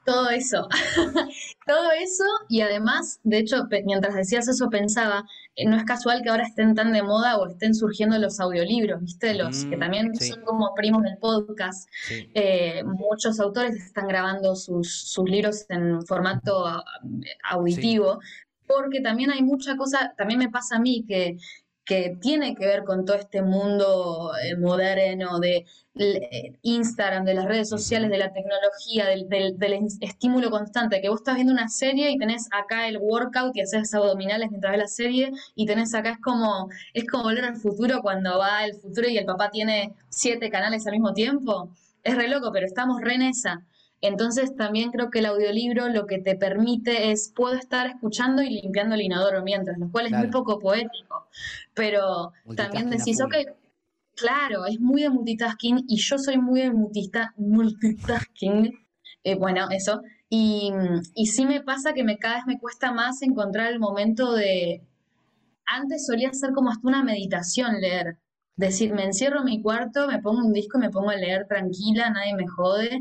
Todo 0.04 0.30
eso, 0.30 0.68
todo 1.66 1.90
eso 1.92 2.24
y 2.48 2.60
además, 2.60 3.20
de 3.22 3.38
hecho, 3.38 3.68
mientras 3.84 4.14
decías 4.14 4.48
eso 4.48 4.68
pensaba, 4.68 5.24
eh, 5.54 5.64
no 5.66 5.76
es 5.76 5.84
casual 5.84 6.22
que 6.22 6.30
ahora 6.30 6.44
estén 6.44 6.74
tan 6.74 6.92
de 6.92 7.02
moda 7.02 7.38
o 7.38 7.46
estén 7.46 7.74
surgiendo 7.74 8.18
los 8.18 8.40
audiolibros, 8.40 9.00
¿viste? 9.00 9.34
Los 9.34 9.64
que 9.66 9.76
mm, 9.76 9.80
también 9.80 10.14
son 10.16 10.42
como 10.44 10.74
primos 10.74 11.02
del 11.02 11.18
podcast. 11.18 11.88
Eh, 12.10 12.82
muchos 12.84 13.38
autores 13.38 13.76
están 13.76 14.08
grabando 14.08 14.56
sus, 14.56 14.92
sus 14.92 15.28
libros 15.28 15.66
en 15.68 16.04
formato 16.04 16.64
auditivo, 17.48 18.18
porque 18.66 19.00
también 19.00 19.30
hay 19.30 19.42
mucha 19.42 19.76
cosa, 19.76 20.14
también 20.16 20.38
me 20.38 20.48
pasa 20.48 20.76
a 20.76 20.80
mí 20.80 21.04
que 21.06 21.36
que 21.84 22.16
tiene 22.20 22.54
que 22.54 22.66
ver 22.66 22.84
con 22.84 23.04
todo 23.04 23.16
este 23.16 23.42
mundo 23.42 24.32
eh, 24.42 24.56
moderno 24.56 25.40
de 25.40 25.66
eh, 25.96 26.58
Instagram, 26.62 27.24
de 27.24 27.34
las 27.34 27.44
redes 27.46 27.68
sociales, 27.68 28.08
de 28.10 28.18
la 28.18 28.32
tecnología, 28.32 29.06
del, 29.06 29.28
del, 29.28 29.88
estímulo 30.00 30.50
constante, 30.50 31.00
que 31.00 31.08
vos 31.08 31.20
estás 31.20 31.34
viendo 31.34 31.52
una 31.52 31.68
serie 31.68 32.10
y 32.10 32.18
tenés 32.18 32.48
acá 32.52 32.86
el 32.88 32.98
workout 32.98 33.56
y 33.56 33.62
haces 33.62 33.92
abdominales 33.94 34.50
mientras 34.50 34.72
ves 34.72 34.80
la 34.80 34.88
serie 34.88 35.32
y 35.54 35.66
tenés 35.66 35.94
acá 35.94 36.10
es 36.10 36.18
como, 36.18 36.68
es 36.94 37.04
como 37.06 37.24
volver 37.24 37.44
al 37.44 37.56
futuro 37.56 38.00
cuando 38.00 38.38
va 38.38 38.64
el 38.64 38.74
futuro 38.74 39.08
y 39.08 39.18
el 39.18 39.26
papá 39.26 39.50
tiene 39.50 39.94
siete 40.08 40.50
canales 40.50 40.86
al 40.86 40.92
mismo 40.92 41.12
tiempo. 41.12 41.70
Es 42.04 42.16
re 42.16 42.28
loco, 42.28 42.50
pero 42.52 42.66
estamos 42.66 43.00
re 43.00 43.14
en 43.14 43.22
esa. 43.22 43.62
Entonces 44.02 44.56
también 44.56 44.90
creo 44.90 45.10
que 45.10 45.20
el 45.20 45.26
audiolibro 45.26 45.88
lo 45.88 46.06
que 46.06 46.18
te 46.18 46.34
permite 46.34 47.12
es, 47.12 47.32
puedo 47.34 47.54
estar 47.54 47.86
escuchando 47.86 48.42
y 48.42 48.50
limpiando 48.50 48.96
el 48.96 49.02
inodoro 49.02 49.42
mientras, 49.44 49.78
lo 49.78 49.90
cual 49.90 50.06
es 50.06 50.12
muy 50.12 50.26
poco 50.26 50.58
poético, 50.58 51.28
pero 51.72 52.32
también 52.56 52.90
decís, 52.90 53.20
ok, 53.20 53.34
claro, 54.16 54.66
es 54.66 54.80
muy 54.80 55.02
de 55.02 55.10
multitasking 55.10 55.84
y 55.86 55.98
yo 55.98 56.18
soy 56.18 56.36
muy 56.36 56.62
de 56.62 56.72
multitasking, 57.36 58.72
eh, 59.22 59.36
bueno, 59.36 59.68
eso, 59.70 60.02
y, 60.28 60.72
y 61.14 61.26
sí 61.26 61.46
me 61.46 61.62
pasa 61.62 61.92
que 61.92 62.02
me, 62.02 62.18
cada 62.18 62.36
vez 62.36 62.46
me 62.46 62.58
cuesta 62.58 62.90
más 62.90 63.22
encontrar 63.22 63.70
el 63.70 63.78
momento 63.78 64.32
de, 64.32 64.82
antes 65.64 66.06
solía 66.06 66.32
ser 66.32 66.52
como 66.52 66.70
hasta 66.70 66.88
una 66.88 67.04
meditación 67.04 67.80
leer, 67.80 68.18
decir, 68.56 68.92
me 68.94 69.04
encierro 69.04 69.38
en 69.38 69.44
mi 69.44 69.62
cuarto, 69.62 70.08
me 70.08 70.20
pongo 70.20 70.44
un 70.44 70.52
disco 70.52 70.78
y 70.78 70.80
me 70.80 70.90
pongo 70.90 71.10
a 71.10 71.16
leer 71.16 71.46
tranquila, 71.46 72.10
nadie 72.10 72.34
me 72.34 72.48
jode, 72.48 73.00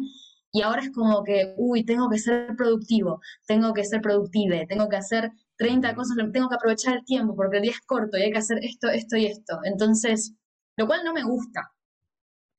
y 0.51 0.61
ahora 0.61 0.81
es 0.81 0.91
como 0.91 1.23
que, 1.23 1.53
uy, 1.57 1.85
tengo 1.85 2.09
que 2.09 2.17
ser 2.17 2.55
productivo, 2.57 3.21
tengo 3.47 3.73
que 3.73 3.85
ser 3.85 4.01
productive, 4.01 4.65
tengo 4.67 4.89
que 4.89 4.97
hacer 4.97 5.31
30 5.57 5.95
cosas, 5.95 6.17
tengo 6.33 6.49
que 6.49 6.55
aprovechar 6.55 6.95
el 6.97 7.05
tiempo 7.05 7.35
porque 7.35 7.57
el 7.57 7.63
día 7.63 7.71
es 7.71 7.81
corto 7.81 8.17
y 8.17 8.23
hay 8.23 8.31
que 8.31 8.39
hacer 8.39 8.59
esto, 8.61 8.89
esto 8.89 9.15
y 9.17 9.27
esto. 9.27 9.59
Entonces, 9.63 10.33
lo 10.75 10.87
cual 10.87 11.03
no 11.05 11.13
me 11.13 11.23
gusta, 11.23 11.71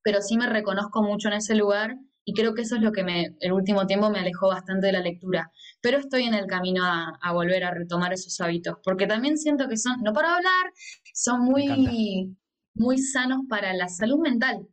pero 0.02 0.22
sí 0.22 0.36
me 0.36 0.46
reconozco 0.48 1.02
mucho 1.02 1.28
en 1.28 1.34
ese 1.34 1.54
lugar 1.54 1.96
y 2.24 2.34
creo 2.34 2.54
que 2.54 2.62
eso 2.62 2.76
es 2.76 2.82
lo 2.82 2.92
que 2.92 3.04
me, 3.04 3.36
el 3.40 3.52
último 3.52 3.86
tiempo 3.86 4.08
me 4.08 4.20
alejó 4.20 4.48
bastante 4.48 4.86
de 4.86 4.92
la 4.92 5.00
lectura. 5.00 5.50
Pero 5.80 5.98
estoy 5.98 6.24
en 6.24 6.34
el 6.34 6.46
camino 6.46 6.84
a, 6.84 7.32
volver 7.32 7.64
a 7.64 7.72
retomar 7.74 8.12
esos 8.12 8.40
hábitos, 8.40 8.76
porque 8.84 9.06
también 9.06 9.36
siento 9.36 9.68
que 9.68 9.76
son, 9.76 10.00
no 10.02 10.12
para 10.12 10.36
hablar, 10.36 10.72
son 11.12 11.40
muy, 11.42 12.36
muy 12.74 12.98
sanos 12.98 13.40
para 13.48 13.74
la 13.74 13.88
salud 13.88 14.20
mental 14.20 14.66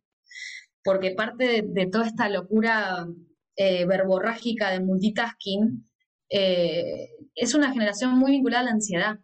porque 0.89 1.11
parte 1.11 1.61
de, 1.61 1.85
toda 1.85 2.07
esta 2.07 2.27
locura 2.29 3.05
eh, 3.55 3.85
verborrágica 3.85 4.71
de 4.71 4.79
multitasking 4.79 5.87
eh, 6.31 7.09
es 7.35 7.53
una 7.53 7.71
generación 7.71 8.17
muy 8.17 8.31
vinculada 8.31 8.61
a 8.61 8.65
la 8.65 8.71
ansiedad 8.71 9.19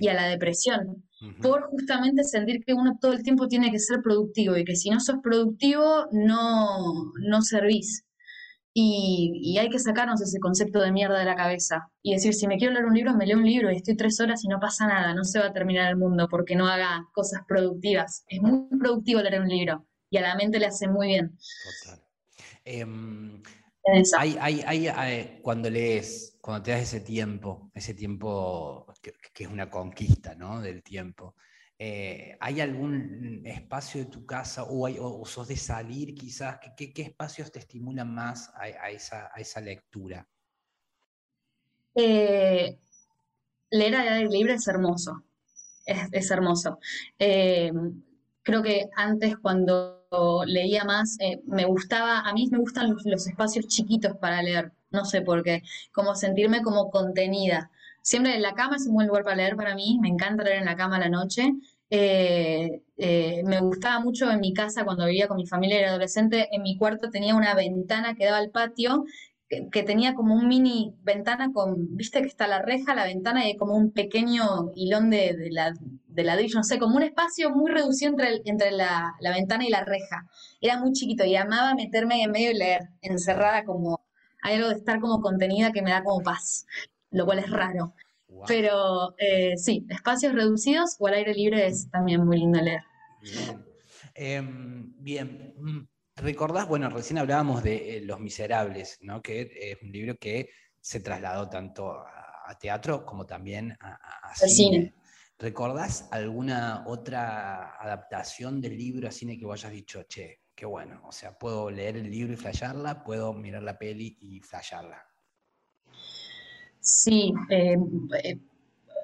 y 0.00 0.08
a 0.08 0.14
la 0.14 0.26
depresión, 0.26 1.04
por 1.40 1.68
justamente 1.70 2.24
sentir 2.24 2.64
que 2.64 2.74
uno 2.74 2.98
todo 3.00 3.12
el 3.12 3.22
tiempo 3.22 3.46
tiene 3.46 3.70
que 3.70 3.78
ser 3.78 4.02
productivo 4.02 4.56
y 4.56 4.64
que 4.64 4.74
si 4.74 4.90
no 4.90 4.98
sos 4.98 5.18
productivo 5.22 6.08
no, 6.10 7.12
no 7.24 7.42
servís. 7.42 8.04
Y, 8.74 9.30
y, 9.44 9.58
hay 9.58 9.70
que 9.70 9.78
sacarnos 9.78 10.20
ese 10.20 10.40
concepto 10.40 10.80
de 10.80 10.90
mierda 10.90 11.20
de 11.20 11.24
la 11.24 11.36
cabeza 11.36 11.88
y 12.02 12.14
decir, 12.14 12.34
si 12.34 12.48
me 12.48 12.58
quiero 12.58 12.74
leer 12.74 12.86
un 12.86 12.94
libro, 12.94 13.14
me 13.14 13.26
leo 13.26 13.38
un 13.38 13.46
libro 13.46 13.70
y 13.70 13.76
estoy 13.76 13.96
tres 13.96 14.18
horas 14.20 14.42
y 14.44 14.48
no 14.48 14.58
pasa 14.58 14.88
nada, 14.88 15.14
no 15.14 15.22
se 15.22 15.38
va 15.38 15.46
a 15.46 15.52
terminar 15.52 15.88
el 15.88 15.96
mundo 15.96 16.26
porque 16.28 16.56
no 16.56 16.66
haga 16.66 17.06
cosas 17.12 17.42
productivas. 17.46 18.24
Es 18.26 18.42
muy 18.42 18.66
productivo 18.76 19.22
leer 19.22 19.40
un 19.40 19.48
libro, 19.48 19.85
y 20.10 20.18
a 20.18 20.22
la 20.22 20.36
mente 20.36 20.58
le 20.58 20.66
hace 20.66 20.88
muy 20.88 21.08
bien. 21.08 21.36
Total. 21.82 22.02
Em, 22.64 23.42
hay, 24.18 25.40
cuando 25.42 25.70
lees, 25.70 26.36
cuando 26.40 26.62
te 26.62 26.72
das 26.72 26.80
ese 26.82 27.00
tiempo, 27.00 27.70
ese 27.74 27.94
tiempo 27.94 28.92
que, 29.00 29.44
es 29.44 29.48
una 29.48 29.70
conquista 29.70 30.34
¿no? 30.34 30.60
del 30.60 30.82
tiempo, 30.82 31.36
eh, 31.78 32.36
¿hay 32.40 32.60
algún 32.60 33.42
espacio 33.44 34.04
de 34.04 34.10
tu 34.10 34.24
casa 34.24 34.64
o, 34.64 34.86
hay, 34.86 34.96
o, 34.98 35.24
sos 35.24 35.46
de 35.48 35.56
salir 35.56 36.14
quizás? 36.14 36.58
¿Qué, 36.76 36.92
qué 36.92 37.02
espacios 37.02 37.52
te 37.52 37.58
estimulan 37.58 38.12
más 38.12 38.50
a, 38.54 38.90
esa, 38.90 39.30
a 39.32 39.40
esa, 39.40 39.60
lectura? 39.60 40.26
Eh, 41.94 42.78
leer 43.70 43.94
al 43.94 44.08
aire 44.08 44.30
libre 44.30 44.54
es 44.54 44.66
hermoso, 44.66 45.22
es, 45.84 46.08
es 46.12 46.30
hermoso. 46.30 46.78
Eh, 47.18 47.70
creo 48.42 48.62
que 48.62 48.88
antes 48.96 49.36
cuando 49.38 49.95
leía 50.46 50.84
más, 50.84 51.16
eh, 51.20 51.40
me 51.46 51.64
gustaba, 51.64 52.20
a 52.20 52.32
mí 52.32 52.48
me 52.50 52.58
gustan 52.58 52.94
los, 53.04 53.26
espacios 53.26 53.66
chiquitos 53.68 54.16
para 54.18 54.42
leer, 54.42 54.72
no 54.90 55.04
sé 55.04 55.22
por 55.22 55.42
qué, 55.42 55.62
como 55.92 56.14
sentirme 56.14 56.62
como 56.62 56.90
contenida. 56.90 57.70
Siempre 58.02 58.34
en 58.34 58.42
la 58.42 58.54
cama 58.54 58.76
es 58.76 58.86
un 58.86 58.94
buen 58.94 59.08
lugar 59.08 59.24
para 59.24 59.36
leer 59.36 59.56
para 59.56 59.74
mí, 59.74 59.98
me 60.00 60.08
encanta 60.08 60.44
leer 60.44 60.58
en 60.58 60.66
la 60.66 60.76
cama 60.76 60.98
la 60.98 61.08
noche. 61.08 61.54
Eh, 61.90 62.82
eh, 62.96 63.42
me 63.44 63.60
gustaba 63.60 64.00
mucho 64.00 64.30
en 64.30 64.40
mi 64.40 64.52
casa 64.52 64.84
cuando 64.84 65.06
vivía 65.06 65.28
con 65.28 65.36
mi 65.36 65.46
familia 65.46 65.78
era 65.78 65.90
adolescente, 65.90 66.48
en 66.52 66.62
mi 66.62 66.76
cuarto 66.76 67.10
tenía 67.10 67.34
una 67.34 67.54
ventana 67.54 68.14
que 68.14 68.24
daba 68.24 68.38
al 68.38 68.50
patio 68.50 69.04
que, 69.48 69.82
tenía 69.82 70.14
como 70.14 70.34
un 70.34 70.48
mini 70.48 70.94
ventana 71.02 71.52
con, 71.52 71.96
viste 71.96 72.20
que 72.20 72.26
está 72.26 72.48
la 72.48 72.62
reja, 72.62 72.94
la 72.94 73.04
ventana 73.04 73.48
y 73.48 73.56
como 73.56 73.76
un 73.76 73.92
pequeño 73.92 74.72
hilón 74.74 75.10
de, 75.10 75.34
de, 75.36 75.50
la, 75.50 75.72
de 76.08 76.24
ladrillo, 76.24 76.56
no 76.56 76.64
sé, 76.64 76.78
como 76.78 76.96
un 76.96 77.02
espacio 77.02 77.50
muy 77.50 77.70
reducido 77.70 78.10
entre, 78.10 78.42
entre 78.44 78.72
la, 78.72 79.14
la, 79.20 79.30
ventana 79.30 79.64
y 79.64 79.70
la 79.70 79.84
reja. 79.84 80.26
Era 80.60 80.78
muy 80.78 80.92
chiquito 80.92 81.24
y 81.24 81.36
amaba 81.36 81.74
meterme 81.74 82.16
ahí 82.16 82.22
en 82.22 82.32
medio 82.32 82.50
y 82.50 82.54
leer, 82.54 82.88
encerrada 83.02 83.64
como, 83.64 84.04
hay 84.42 84.56
algo 84.56 84.68
de 84.68 84.76
estar 84.76 85.00
como 85.00 85.20
contenida 85.20 85.72
que 85.72 85.82
me 85.82 85.90
da 85.90 86.02
como 86.02 86.22
paz, 86.22 86.66
lo 87.10 87.24
cual 87.24 87.38
es 87.38 87.50
raro. 87.50 87.94
Pero 88.48 89.14
eh, 89.18 89.56
sí, 89.56 89.86
espacios 89.88 90.34
reducidos 90.34 90.96
o 90.98 91.06
al 91.06 91.14
aire 91.14 91.34
libre 91.34 91.66
es 91.66 91.88
también 91.90 92.24
muy 92.24 92.38
lindo 92.38 92.60
leer. 92.60 92.82
Bien. 93.22 93.64
Em, 94.14 94.92
bien. 94.98 95.54
¿Recordás? 96.16 96.66
Bueno, 96.66 96.88
recién 96.88 97.18
hablábamos 97.18 97.62
de 97.62 97.98
eh, 97.98 98.00
Los 98.00 98.20
Miserables, 98.20 98.98
¿no? 99.02 99.20
que 99.20 99.50
es 99.54 99.82
un 99.82 99.92
libro 99.92 100.16
que 100.16 100.48
se 100.80 101.00
trasladó 101.00 101.48
tanto 101.48 101.90
a, 101.92 102.56
teatro 102.58 103.04
como 103.04 103.26
también 103.26 103.76
a, 103.80 104.32
cine. 104.34 104.94
¿Recordás 105.38 106.08
alguna 106.12 106.84
otra 106.86 107.76
adaptación 107.76 108.60
del 108.60 108.78
libro 108.78 109.08
a 109.08 109.10
cine 109.10 109.36
que 109.36 109.44
vos 109.44 109.64
hayas 109.64 109.72
dicho, 109.72 110.04
che, 110.04 110.42
qué 110.54 110.64
bueno? 110.64 111.02
O 111.04 111.12
sea, 111.12 111.36
puedo 111.36 111.70
leer 111.70 111.96
el 111.96 112.08
libro 112.08 112.32
y 112.32 112.36
flashearla, 112.36 113.02
puedo 113.02 113.34
mirar 113.34 113.64
la 113.64 113.76
peli 113.76 114.16
y 114.20 114.40
flashearla. 114.40 115.04
Sí, 116.80 117.34
eh, 117.50 117.76
eh, 118.22 118.38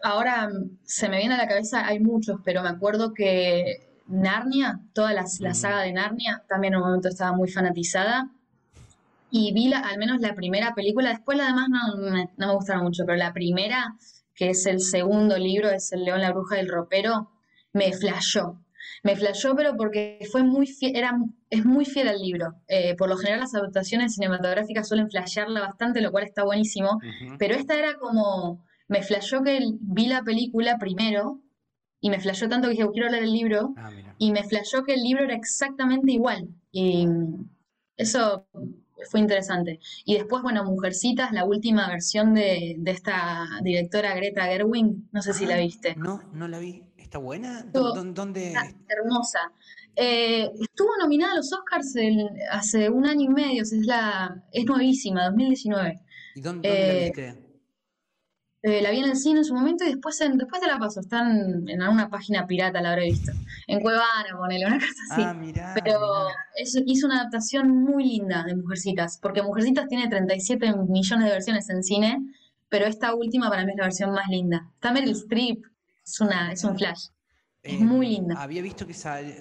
ahora 0.04 0.50
se 0.84 1.08
me 1.08 1.18
viene 1.18 1.34
a 1.34 1.38
la 1.38 1.48
cabeza, 1.48 1.84
hay 1.84 1.98
muchos, 1.98 2.40
pero 2.44 2.62
me 2.62 2.68
acuerdo 2.68 3.12
que 3.12 3.91
Narnia, 4.06 4.80
toda 4.92 5.12
la, 5.12 5.22
mm. 5.22 5.54
saga 5.54 5.82
de 5.82 5.92
Narnia, 5.92 6.42
también 6.48 6.74
en 6.74 6.80
un 6.80 6.86
momento 6.86 7.08
estaba 7.08 7.32
muy 7.32 7.48
fanatizada. 7.48 8.30
Y 9.30 9.52
vi 9.52 9.72
al 9.72 9.98
menos 9.98 10.20
la 10.20 10.34
primera 10.34 10.74
película, 10.74 11.10
después 11.10 11.38
la 11.38 11.46
demás 11.46 11.68
no, 11.70 11.96
me, 11.96 12.28
no 12.36 12.46
me 12.48 12.54
gustaron 12.54 12.84
mucho, 12.84 13.04
pero 13.06 13.16
la 13.16 13.32
primera, 13.32 13.96
que 14.34 14.50
es 14.50 14.66
el 14.66 14.80
segundo 14.80 15.38
libro, 15.38 15.70
es 15.70 15.90
El 15.92 16.04
León, 16.04 16.20
la 16.20 16.32
Bruja 16.32 16.56
del 16.56 16.68
Ropero, 16.68 17.30
me 17.72 17.92
flashó. 17.92 18.58
Me 19.02 19.16
flashó, 19.16 19.56
pero 19.56 19.76
porque 19.76 20.18
fue 20.30 20.42
muy 20.42 20.66
fiel, 20.66 20.96
era, 20.96 21.16
es 21.50 21.64
muy 21.64 21.84
fiel 21.84 22.08
al 22.08 22.20
libro. 22.20 22.54
Eh, 22.68 22.94
por 22.96 23.08
lo 23.08 23.16
general 23.16 23.40
las 23.40 23.54
adaptaciones 23.54 24.14
cinematográficas 24.14 24.86
suelen 24.86 25.10
flashearla 25.10 25.60
bastante, 25.60 26.00
lo 26.00 26.12
cual 26.12 26.24
está 26.24 26.44
buenísimo. 26.44 27.00
Pero 27.38 27.54
esta 27.54 27.74
era 27.74 27.94
como, 27.94 28.64
me 28.88 29.02
flashó 29.02 29.42
que 29.42 29.60
vi 29.80 30.06
la 30.06 30.22
película 30.22 30.76
primero 30.78 31.40
y 32.02 32.10
me 32.10 32.20
flashó 32.20 32.48
tanto 32.48 32.66
que 32.66 32.74
dije, 32.74 32.88
quiero 32.92 33.08
leer 33.08 33.22
el 33.22 33.32
libro, 33.32 33.74
ah, 33.78 33.90
y 34.18 34.32
me 34.32 34.42
flashó 34.42 34.82
que 34.82 34.94
el 34.94 35.02
libro 35.02 35.24
era 35.24 35.36
exactamente 35.36 36.10
igual. 36.10 36.48
Y 36.72 37.06
eso 37.96 38.48
fue 39.08 39.20
interesante. 39.20 39.78
Y 40.04 40.14
después, 40.14 40.42
bueno, 40.42 40.64
Mujercitas, 40.64 41.30
la 41.32 41.44
última 41.44 41.88
versión 41.88 42.34
de, 42.34 42.76
esta 42.86 43.46
directora 43.62 44.16
Greta 44.16 44.46
Gerwing, 44.46 45.08
no 45.12 45.22
sé 45.22 45.32
si 45.32 45.46
la 45.46 45.56
viste. 45.56 45.94
No, 45.94 46.20
no 46.32 46.48
la 46.48 46.58
vi. 46.58 46.82
¿Está 46.98 47.18
buena? 47.18 47.62
¿Dónde? 47.72 48.52
hermosa. 48.88 49.52
Eh, 49.94 50.50
estuvo 50.60 50.88
nominada 50.98 51.34
a 51.34 51.36
los 51.36 51.52
Oscars 51.52 51.94
hace 52.50 52.90
un 52.90 53.06
año 53.06 53.30
y 53.30 53.32
medio, 53.32 53.62
es, 53.62 53.72
la, 53.86 54.42
es 54.50 54.64
nuevísima, 54.64 55.26
2019. 55.26 56.00
¿Y 56.34 56.40
dónde, 56.40 56.68
la 56.68 56.74
eh, 56.74 57.04
viste? 57.04 57.41
Eh, 58.64 58.80
la 58.80 58.92
vi 58.92 59.00
en 59.00 59.10
el 59.10 59.16
cine 59.16 59.40
en 59.40 59.44
su 59.44 59.54
momento 59.54 59.84
y 59.84 59.88
después, 59.88 60.16
después 60.18 60.60
te 60.60 60.68
la 60.68 60.78
paso. 60.78 61.00
Están 61.00 61.68
en 61.68 61.82
alguna 61.82 62.08
página 62.08 62.46
pirata, 62.46 62.80
la 62.80 62.92
habré 62.92 63.06
visto. 63.06 63.32
En 63.66 63.80
Cuevana, 63.80 64.36
ponele, 64.38 64.66
una 64.66 64.76
cosa 64.78 64.92
así. 65.10 65.22
Ah, 65.24 65.34
mirá, 65.34 65.74
Pero 65.82 65.98
hizo 66.86 67.06
una 67.06 67.20
adaptación 67.20 67.70
muy 67.70 68.04
linda 68.04 68.44
de 68.44 68.54
Mujercitas, 68.54 69.18
porque 69.20 69.42
Mujercitas 69.42 69.88
tiene 69.88 70.08
37 70.08 70.76
millones 70.88 71.26
de 71.26 71.32
versiones 71.32 71.68
en 71.70 71.82
cine, 71.82 72.18
pero 72.68 72.86
esta 72.86 73.14
última 73.14 73.50
para 73.50 73.64
mí 73.64 73.72
es 73.72 73.78
la 73.78 73.84
versión 73.84 74.12
más 74.12 74.28
linda. 74.28 74.70
Está 74.74 74.92
Meryl 74.92 75.10
Streep, 75.10 75.64
es, 76.04 76.20
una, 76.20 76.52
es 76.52 76.62
un 76.62 76.78
flash. 76.78 77.08
Es 77.64 77.80
muy 77.80 78.08
linda. 78.08 78.40
Había 78.40 78.62
visto 78.62 78.86
que, 78.86 78.94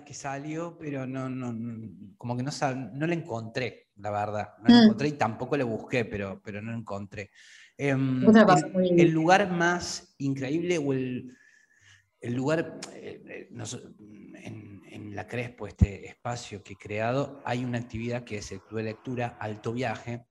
que 0.05 0.13
salió, 0.13 0.77
pero 0.79 1.05
no, 1.05 1.29
no, 1.29 1.55
como 2.17 2.35
que 2.35 2.43
no, 2.43 2.51
no 2.93 3.07
la 3.07 3.13
encontré, 3.13 3.89
la 3.97 4.11
verdad. 4.11 4.49
No 4.63 4.69
la 4.69 4.81
mm. 4.81 4.83
encontré 4.83 5.07
y 5.09 5.13
tampoco 5.13 5.57
la 5.57 5.65
busqué, 5.65 6.05
pero, 6.05 6.41
pero 6.43 6.61
no 6.61 6.71
la 6.71 6.77
encontré. 6.77 7.31
Em, 7.83 8.23
el, 8.95 9.09
lugar 9.09 9.51
más 9.51 10.13
increíble 10.19 10.77
o 10.77 10.93
el, 10.93 11.35
lugar, 12.21 12.79
eh, 12.93 13.49
eh, 13.49 13.49
en, 14.35 15.15
la 15.15 15.27
Crespo, 15.27 15.65
este 15.65 16.07
espacio 16.07 16.61
que 16.61 16.73
he 16.73 16.75
creado, 16.75 17.41
hay 17.43 17.65
una 17.65 17.79
actividad 17.79 18.23
que 18.23 18.37
es 18.37 18.51
el 18.51 18.61
Club 18.61 18.81
de 18.81 18.83
Lectura 18.83 19.35
Alto 19.39 19.73
Viaje. 19.73 20.27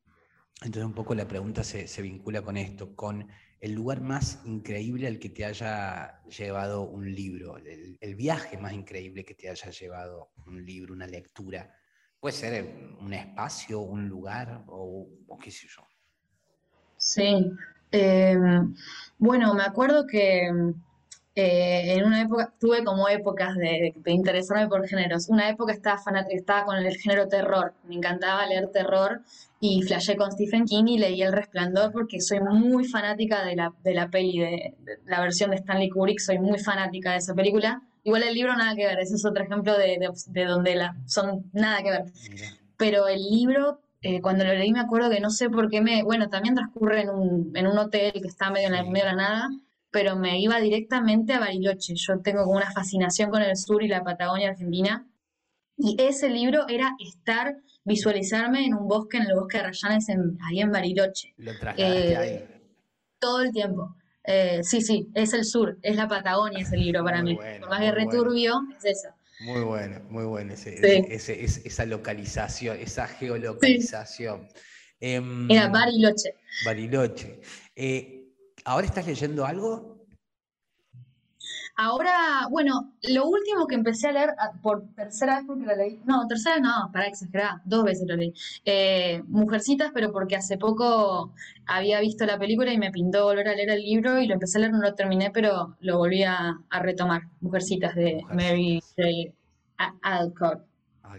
Entonces 0.63 0.85
un 0.85 0.95
poco 0.95 1.13
la 1.17 1.27
pregunta 1.27 1.65
se, 1.65 2.03
vincula 2.03 2.41
con 2.43 2.57
esto, 2.57 2.95
con 2.95 3.27
el 3.59 3.73
lugar 3.73 4.01
más 4.01 4.43
increíble 4.45 5.09
al 5.09 5.19
que 5.19 5.31
te 5.31 5.45
haya 5.45 6.23
llevado 6.29 6.83
un 6.83 7.13
libro, 7.13 7.57
el, 7.57 8.15
viaje 8.15 8.59
más 8.59 8.75
increíble 8.75 9.25
que 9.25 9.35
te 9.35 9.49
haya 9.49 9.71
llevado 9.71 10.31
un 10.47 10.65
libro, 10.65 10.95
una 10.95 11.09
lectura. 11.09 11.75
Puede 12.21 12.37
ser 12.37 12.95
un 13.01 13.13
espacio, 13.13 13.81
un 13.81 14.09
lugar 14.09 14.63
o 14.69 15.37
qué 15.43 15.51
sé 15.51 15.67
yo. 15.67 15.83
Sí. 17.01 17.51
Em, 17.91 18.75
bueno, 19.19 19.55
me 19.55 19.63
acuerdo 19.65 20.07
que 20.07 20.51
eh, 21.35 21.95
en 21.95 22.05
una 22.05 22.21
época, 22.23 22.53
tuve 22.61 22.85
como 22.85 23.09
épocas 23.09 23.57
de, 23.57 23.95
interesarme 24.07 24.69
por 24.69 24.87
géneros. 24.87 25.29
Una 25.29 25.49
época 25.49 25.73
estaba, 25.73 25.99
estaba 26.29 26.65
con 26.67 26.77
el 26.77 26.97
género 26.97 27.27
terror, 27.29 27.73
me 27.85 27.95
encantaba 27.95 28.47
leer 28.47 28.69
terror 28.71 29.23
y 29.61 29.83
flashé 29.83 30.17
con 30.17 30.31
Stephen 30.33 30.67
King 30.67 30.85
y 30.89 30.99
leí 30.99 31.23
El 31.23 31.33
Resplandor 31.33 31.93
porque 31.93 32.21
soy 32.21 32.41
muy 32.41 32.85
fanática 32.87 33.45
de 33.45 33.57
la, 33.57 33.73
de 33.83 33.95
la 33.95 34.11
peli, 34.11 34.39
de, 34.41 34.75
la 35.07 35.21
versión 35.21 35.51
de 35.51 35.57
Stanley 35.57 35.89
Kubrick, 35.89 36.19
soy 36.19 36.39
muy 36.39 36.59
fanática 36.59 37.13
de 37.13 37.19
esa 37.19 37.35
película. 37.35 37.83
Igual 38.05 38.25
el 38.25 38.35
libro 38.35 38.55
nada 38.57 38.75
que 38.77 38.87
ver, 38.87 38.99
ese 39.01 39.15
es 39.15 39.25
otro 39.25 39.43
ejemplo 39.43 39.77
de, 39.79 39.99
de 40.27 40.45
donde 40.45 40.75
la, 40.75 40.97
son 41.07 41.51
nada 41.53 41.83
que 41.83 41.91
ver. 41.91 42.05
Pero 42.77 43.09
el 43.09 43.23
libro 43.23 43.81
eh, 44.03 44.21
cuando 44.21 44.45
lo 44.45 44.55
leí 44.55 44.73
me 44.73 44.81
acuerdo 44.81 45.11
que 45.11 45.21
no 45.21 45.31
sé 45.31 45.51
por 45.51 45.69
qué 45.69 45.81
me, 45.81 46.03
bueno, 46.03 46.29
también 46.29 46.55
transcurre 46.55 47.03
en 47.03 47.11
un, 47.11 47.53
en 47.55 47.67
un 47.67 47.77
hotel 47.77 48.13
que 48.13 48.29
está 48.29 48.51
medio 48.51 48.69
en 48.69 48.75
el 48.75 48.89
medio 48.89 49.05
de 49.05 49.11
la 49.11 49.17
nada, 49.17 49.49
pero 49.91 50.17
me 50.17 50.41
iba 50.41 50.59
directamente 50.61 51.35
a 51.35 51.41
Bariloche. 51.41 51.95
Yo 51.97 52.21
tengo 52.21 52.45
como 52.45 52.57
una 52.57 52.71
fascinación 52.71 53.31
con 53.31 53.43
el 53.43 53.57
sur 53.57 53.83
y 53.83 53.89
la 53.89 54.03
Patagonia 54.03 54.51
Argentina. 54.51 55.07
Y 55.77 55.97
ese 55.99 56.29
libro 56.29 56.67
era 56.69 56.95
estar, 56.99 57.57
visualizarme 57.85 58.65
en 58.65 58.75
un 58.75 58.87
bosque, 58.87 59.17
en 59.17 59.25
el 59.25 59.35
bosque 59.35 59.59
de 59.59 59.65
Rayanes, 59.65 60.09
ahí 60.09 60.61
en 60.61 60.71
Bariloche. 60.71 61.35
Lo 61.39 61.53
eh, 61.77 62.17
ahí. 62.17 62.45
Todo 63.19 63.43
el 63.43 63.53
tiempo. 63.53 63.97
Eh, 64.25 64.61
sí, 64.63 64.81
sí, 64.81 65.09
es 65.15 65.33
el 65.33 65.45
sur, 65.45 65.79
es 65.83 65.97
la 65.97 66.07
Patagonia 66.07 66.61
ese 66.61 66.77
libro 66.77 67.03
para 67.03 67.23
mí. 67.23 67.37
Por 67.37 67.69
más 67.69 67.81
que 67.81 67.93
returbio, 67.93 68.61
es 68.77 68.85
eso. 68.85 69.09
Muy 69.41 69.63
bueno, 69.63 70.01
muy 70.11 70.25
bueno 70.25 70.53
esa 70.55 71.87
localización, 71.87 72.79
esa 72.79 73.07
geolocalización. 73.07 74.49
Em, 75.01 75.51
Era 75.51 75.69
Bariloche. 75.69 76.35
Bariloche. 76.65 77.41
Eh, 77.75 78.29
¿Ahora 78.65 78.87
estás 78.87 79.07
leyendo 79.07 79.47
algo? 79.47 80.00
Ahora, 81.83 82.47
bueno, 82.51 82.93
lo 83.05 83.27
último 83.27 83.67
que 83.67 83.75
empecé 83.75 84.09
a 84.09 84.13
leer 84.13 84.35
ah, 84.39 84.53
por 84.63 84.87
tercera 84.95 85.37
vez 85.37 85.47
porque 85.47 85.65
lo 85.65 85.75
leí, 85.75 85.99
no, 86.05 86.27
tercera 86.27 86.57
vez 86.57 86.63
no, 86.63 86.91
para 86.93 87.07
exagerar, 87.07 87.63
dos 87.65 87.85
veces 87.85 88.07
lo 88.07 88.17
leí. 88.17 88.35
Eh, 88.67 89.23
Mujercitas, 89.29 89.91
pero 89.95 90.13
porque 90.13 90.37
hace 90.37 90.59
poco 90.59 91.33
había 91.65 91.99
visto 92.01 92.27
la 92.27 92.39
película 92.39 92.71
y 92.71 92.77
me 92.77 92.91
pintó 92.91 93.25
volver 93.25 93.49
a 93.49 93.55
leer 93.55 93.71
el 93.71 93.81
libro 93.81 94.21
y 94.21 94.27
lo 94.27 94.35
empecé 94.35 94.59
a 94.59 94.61
leer, 94.61 94.73
no 94.73 94.83
lo 94.83 94.95
terminé, 94.95 95.31
pero 95.31 95.79
lo 95.81 95.97
volví 95.97 96.23
a, 96.23 96.61
retomar. 96.71 97.23
Mujercitas 97.41 97.95
de 97.95 98.25
Mary 98.29 98.83
Alcott. 100.03 100.67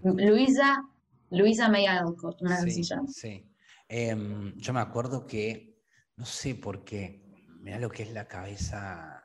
Luisa, 0.04 0.84
Luisa 1.32 1.70
May 1.70 1.88
Alcott, 1.88 2.40
una 2.40 2.58
sí, 2.58 2.84
Sí. 3.08 3.50
Em, 3.90 4.54
yo 4.58 4.74
me 4.74 4.80
acuerdo 4.80 5.26
que, 5.26 5.82
no 6.18 6.26
sé 6.26 6.54
por 6.54 6.84
qué, 6.84 7.20
mira 7.62 7.80
lo 7.80 7.90
que 7.90 8.04
es 8.04 8.14
la 8.14 8.28
cabeza 8.28 9.21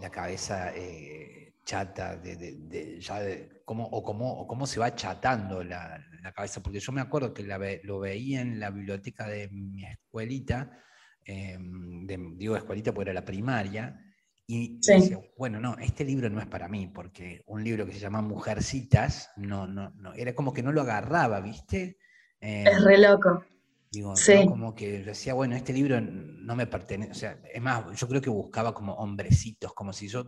la 0.00 0.10
cabeza 0.10 0.72
eh, 0.74 1.54
chata, 1.64 2.16
de, 2.16 2.98
ya 3.00 3.20
de 3.20 3.62
cómo, 3.64 3.84
o, 3.84 4.02
cómo, 4.02 4.46
cómo 4.46 4.66
se 4.66 4.80
va 4.80 4.94
chatando 4.94 5.62
la, 5.62 6.04
cabeza, 6.34 6.62
porque 6.62 6.80
yo 6.80 6.92
me 6.92 7.00
acuerdo 7.00 7.32
que 7.32 7.42
lo 7.84 8.00
veía 8.00 8.42
en 8.42 8.60
la 8.60 8.70
biblioteca 8.70 9.26
de 9.26 9.48
mi 9.48 9.84
escuelita, 9.84 10.78
em, 11.24 12.06
digo 12.36 12.54
escuelita 12.54 12.92
porque 12.92 13.10
era 13.10 13.20
la 13.20 13.24
primaria, 13.24 13.98
y 14.46 14.78
decía, 14.80 15.20
bueno, 15.36 15.60
no, 15.60 15.76
este 15.78 16.04
libro 16.04 16.30
no 16.30 16.40
es 16.40 16.46
para 16.46 16.68
mí, 16.68 16.86
porque 16.86 17.42
un 17.46 17.62
libro 17.64 17.86
que 17.86 17.92
se 17.92 17.98
llama 17.98 18.22
Mujercitas, 18.22 19.30
no, 19.36 19.66
no, 19.66 19.90
no, 19.96 20.14
era 20.14 20.34
como 20.34 20.52
que 20.52 20.62
no 20.62 20.72
lo 20.72 20.82
agarraba, 20.82 21.40
¿viste? 21.40 21.98
es 22.40 22.84
re 22.84 22.98
loco. 22.98 23.44
Digo, 23.90 24.14
como 24.46 24.74
que 24.74 25.02
decía, 25.02 25.32
bueno, 25.32 25.56
este 25.56 25.72
libro 25.72 26.00
no 26.00 26.54
me 26.54 26.66
pertenece, 26.66 27.10
o 27.10 27.14
sea, 27.14 27.40
es 27.52 27.62
más, 27.62 27.98
yo 27.98 28.06
creo 28.06 28.20
que 28.20 28.28
buscaba 28.28 28.74
como 28.74 28.94
hombrecitos, 28.94 29.72
como 29.72 29.92
si 29.92 30.08
yo 30.08 30.26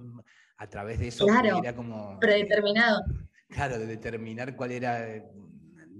a 0.56 0.66
través 0.68 0.98
de 0.98 1.08
eso 1.08 1.26
era 1.28 1.74
como... 1.74 2.18
Predeterminado. 2.20 3.02
claro, 3.48 3.78
de 3.78 3.86
determinar 3.86 4.56
cuál 4.56 4.72
era, 4.72 5.06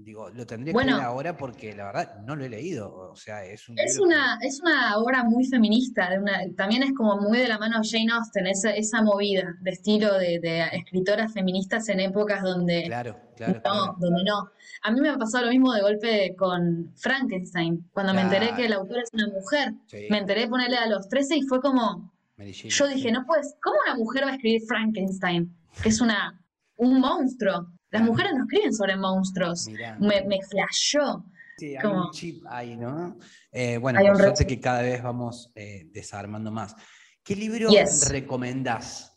digo, 0.03 0.29
lo 0.29 0.45
tendría 0.45 0.73
que 0.73 0.85
leer 0.85 1.01
ahora 1.01 1.37
porque 1.37 1.73
la 1.73 1.85
verdad 1.85 2.19
no 2.25 2.35
lo 2.35 2.45
he 2.45 2.49
leído. 2.49 3.11
O 3.11 3.15
sea, 3.15 3.45
es 3.45 3.67
un 3.69 3.77
es 3.79 3.99
una, 3.99 4.37
es 4.41 4.59
una 4.61 4.97
obra 4.97 5.23
muy 5.23 5.45
feminista, 5.45 6.09
de 6.09 6.19
una, 6.19 6.39
también 6.55 6.83
es 6.83 6.93
como 6.93 7.17
muy 7.17 7.39
de 7.39 7.47
la 7.47 7.57
mano 7.57 7.81
Jane 7.83 8.11
Austen, 8.11 8.47
esa, 8.47 8.71
esa 8.71 9.01
movida 9.01 9.55
de 9.61 9.71
estilo 9.71 10.17
de, 10.17 10.39
escritoras 10.73 11.33
feministas 11.33 11.87
en 11.89 11.99
épocas 11.99 12.41
donde 12.43 12.83
claro, 12.83 13.17
claro, 13.35 13.61
no, 13.63 13.95
donde 13.99 14.23
no. 14.23 14.49
A 14.83 14.91
mí 14.91 15.01
me 15.01 15.09
ha 15.09 15.17
pasado 15.17 15.45
lo 15.45 15.51
mismo 15.51 15.73
de 15.73 15.81
golpe 15.81 16.35
con 16.37 16.93
Frankenstein, 16.97 17.89
cuando 17.93 18.13
me 18.13 18.21
enteré 18.21 18.53
que 18.55 18.65
el 18.65 18.73
autor 18.73 18.99
es 18.99 19.09
una 19.13 19.27
mujer, 19.27 19.73
me 20.09 20.17
enteré 20.17 20.41
de 20.41 20.47
ponerle 20.47 20.77
a 20.77 20.87
los 20.87 21.07
13 21.07 21.37
y 21.37 21.41
fue 21.43 21.61
como, 21.61 22.11
yo 22.37 22.87
dije, 22.87 23.11
no 23.11 23.25
puedes, 23.25 23.55
¿cómo 23.61 23.77
una 23.85 23.95
mujer 23.95 24.23
va 24.25 24.29
a 24.29 24.35
escribir 24.35 24.61
Frankenstein? 24.67 25.55
Que 25.81 25.89
es 25.89 26.01
una, 26.01 26.41
un 26.77 26.99
monstruo. 26.99 27.67
Las 27.91 28.03
mujeres 28.03 28.31
no 28.35 28.43
escriben 28.43 28.73
sobre 28.73 28.95
monstruos. 28.95 29.67
Me, 29.99 30.23
me 30.25 30.41
flashó. 30.41 31.25
Sí, 31.57 31.75
hay 31.75 31.85
un 31.85 32.11
chip 32.11 32.43
ahí, 32.47 32.75
¿no? 32.75 33.17
Eh, 33.51 33.77
bueno, 33.77 33.99
por 34.01 34.17
suerte 34.17 34.47
que 34.47 34.59
cada 34.59 34.81
vez 34.81 35.03
vamos 35.03 35.51
eh, 35.55 35.87
desarmando 35.91 36.51
más. 36.51 36.75
¿Qué 37.23 37.35
libro 37.35 37.69
recomendás? 38.09 39.15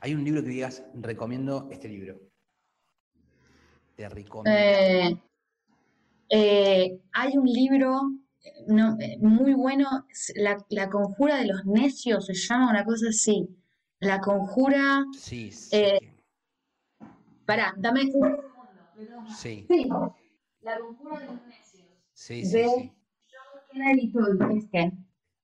Hay 0.00 0.14
un 0.14 0.24
libro 0.24 0.42
que 0.42 0.48
digas, 0.48 0.84
recomiendo 0.94 1.68
este 1.70 1.88
libro. 1.88 2.20
Te 3.96 4.08
recomiendo. 4.08 5.20
Eh, 6.28 7.00
hay 7.12 7.36
un 7.36 7.46
libro 7.46 8.00
muy 9.20 9.54
bueno, 9.54 10.06
la, 10.70 10.88
conjura 10.88 11.38
de 11.38 11.46
los 11.46 11.64
necios 11.66 12.26
se 12.26 12.34
llama 12.34 12.70
una 12.70 12.84
cosa 12.84 13.08
así. 13.10 13.48
La 13.98 14.20
conjura. 14.20 15.04
Sí, 15.18 15.50
sí. 15.50 15.76
Pará, 17.46 17.74
dame 17.78 18.02
un 18.02 18.12
segundo. 18.12 18.42
Sí. 19.36 19.66
sí. 19.68 19.88
La 20.60 20.78
conjura 20.78 21.20
de 21.20 21.26
los 21.26 21.46
necios. 21.46 21.86
Sí, 22.12 22.44
sí, 22.44 22.52
de 22.52 22.64
sí. 22.64 22.92
John 24.12 24.52
este. 24.56 24.92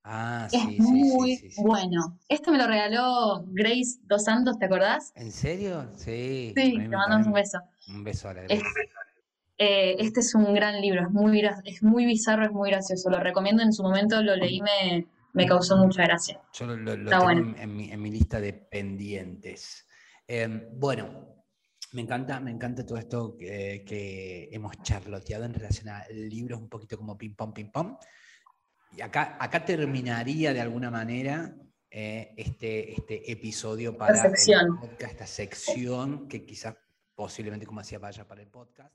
Ah, 0.04 0.48
sí, 0.50 0.76
es 0.78 0.80
muy 0.80 1.40
bueno. 1.58 2.18
Este 2.28 2.50
me 2.50 2.58
lo 2.58 2.66
regaló 2.66 3.44
Grace 3.48 4.00
Dos 4.02 4.24
Santos, 4.24 4.58
¿te 4.58 4.64
acordás? 4.64 5.12
¿En 5.14 5.30
serio? 5.30 5.88
Sí. 5.94 6.52
Sí, 6.56 6.72
te 6.72 6.88
mandamos 6.88 7.28
un 7.28 7.34
beso. 7.34 7.60
Un 7.88 8.02
beso 8.02 8.28
a 8.28 8.34
la 8.34 8.42
Grace. 8.42 8.54
Este, 8.56 8.80
eh, 9.58 9.96
este, 10.00 10.20
es 10.20 10.34
un 10.34 10.52
gran 10.54 10.80
libro, 10.80 11.02
es 11.02 11.10
muy, 11.10 11.40
es 11.64 11.82
muy 11.84 12.04
bizarro, 12.04 12.44
es 12.44 12.50
muy 12.50 12.70
gracioso. 12.70 13.10
Lo 13.10 13.20
recomiendo 13.20 13.62
en 13.62 13.72
su 13.72 13.84
momento, 13.84 14.20
lo 14.20 14.34
leí, 14.34 14.60
me, 14.60 15.06
me 15.34 15.46
causó 15.46 15.76
mucha 15.76 16.02
gracia. 16.02 16.40
Yo 16.52 16.66
lo, 16.66 16.94
tengo 17.08 17.30
en, 17.30 17.76
mi, 17.76 17.92
en, 17.92 18.02
mi, 18.02 18.10
lista 18.10 18.40
de 18.40 18.54
pendientes. 18.54 19.86
Eh, 20.26 20.68
bueno, 20.74 21.41
me 21.92 22.02
encanta, 22.02 22.40
me 22.40 22.50
encanta 22.50 22.84
todo 22.84 22.98
esto 22.98 23.36
que, 23.36 24.48
hemos 24.52 24.80
charloteado 24.82 25.44
en 25.44 25.54
relación 25.54 25.88
a 25.88 26.04
libros 26.08 26.60
un 26.60 26.68
poquito 26.68 26.96
como 26.96 27.16
ping 27.16 27.34
pong, 27.34 27.52
ping 27.52 27.70
pong. 27.70 27.96
Y 28.96 29.00
acá, 29.00 29.36
acá 29.40 29.64
terminaría 29.64 30.52
de 30.52 30.60
alguna 30.60 30.90
manera 30.90 31.54
eh, 31.90 32.34
este, 32.36 32.92
este 32.92 33.30
episodio 33.30 33.96
para 33.96 34.14
esta 34.98 35.26
sección 35.26 36.28
que 36.28 36.44
quizás 36.44 36.76
posiblemente 37.14 37.66
como 37.66 37.80
hacía 37.80 37.98
vaya 37.98 38.26
para 38.26 38.42
el 38.42 38.48
podcast. 38.48 38.94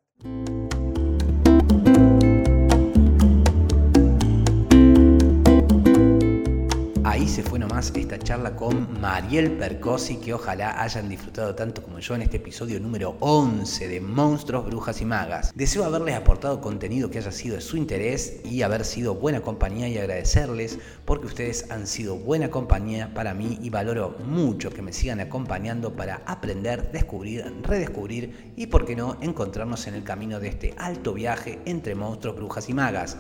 Ahí 7.18 7.28
se 7.28 7.42
fue 7.42 7.58
nomás 7.58 7.92
esta 7.96 8.20
charla 8.20 8.56
con 8.56 9.02
Mariel 9.02 9.54
Percosi, 9.54 10.18
que 10.18 10.36
ojalá 10.36 10.84
hayan 10.84 11.10
disfrutado 11.10 11.56
tanto 11.56 11.82
como 11.82 11.98
yo 11.98 12.14
en 12.14 12.22
este 12.22 12.38
episodio 12.38 12.80
número 12.80 13.18
11 13.22 13.88
de 13.88 14.00
Monstruos, 14.00 14.68
Brujas 14.68 15.02
y 15.02 15.06
Magas. 15.06 15.52
Deseo 15.56 15.84
haberles 15.84 16.14
aportado 16.14 16.62
contenido 16.62 17.10
que 17.10 17.18
haya 17.18 17.32
sido 17.32 17.56
de 17.56 17.62
su 17.62 17.76
interés 17.76 18.42
y 18.46 18.62
haber 18.62 18.86
sido 18.86 19.16
buena 19.16 19.42
compañía 19.42 19.90
y 19.90 19.98
agradecerles 19.98 20.78
porque 21.06 21.26
ustedes 21.26 21.72
han 21.72 21.88
sido 21.88 22.18
buena 22.18 22.52
compañía 22.52 23.12
para 23.16 23.34
mí 23.34 23.58
y 23.64 23.72
valoro 23.72 24.16
mucho 24.24 24.70
que 24.70 24.84
me 24.84 24.94
sigan 24.94 25.20
acompañando 25.20 25.96
para 25.96 26.22
aprender, 26.28 26.92
descubrir, 26.92 27.52
redescubrir 27.64 28.54
y, 28.56 28.68
por 28.68 28.86
qué 28.86 28.96
no, 28.96 29.18
encontrarnos 29.22 29.88
en 29.88 29.96
el 29.96 30.04
camino 30.04 30.40
de 30.40 30.50
este 30.50 30.76
alto 30.78 31.16
viaje 31.16 31.58
entre 31.66 31.96
monstruos, 31.96 32.36
brujas 32.36 32.70
y 32.70 32.76
magas. 32.76 33.18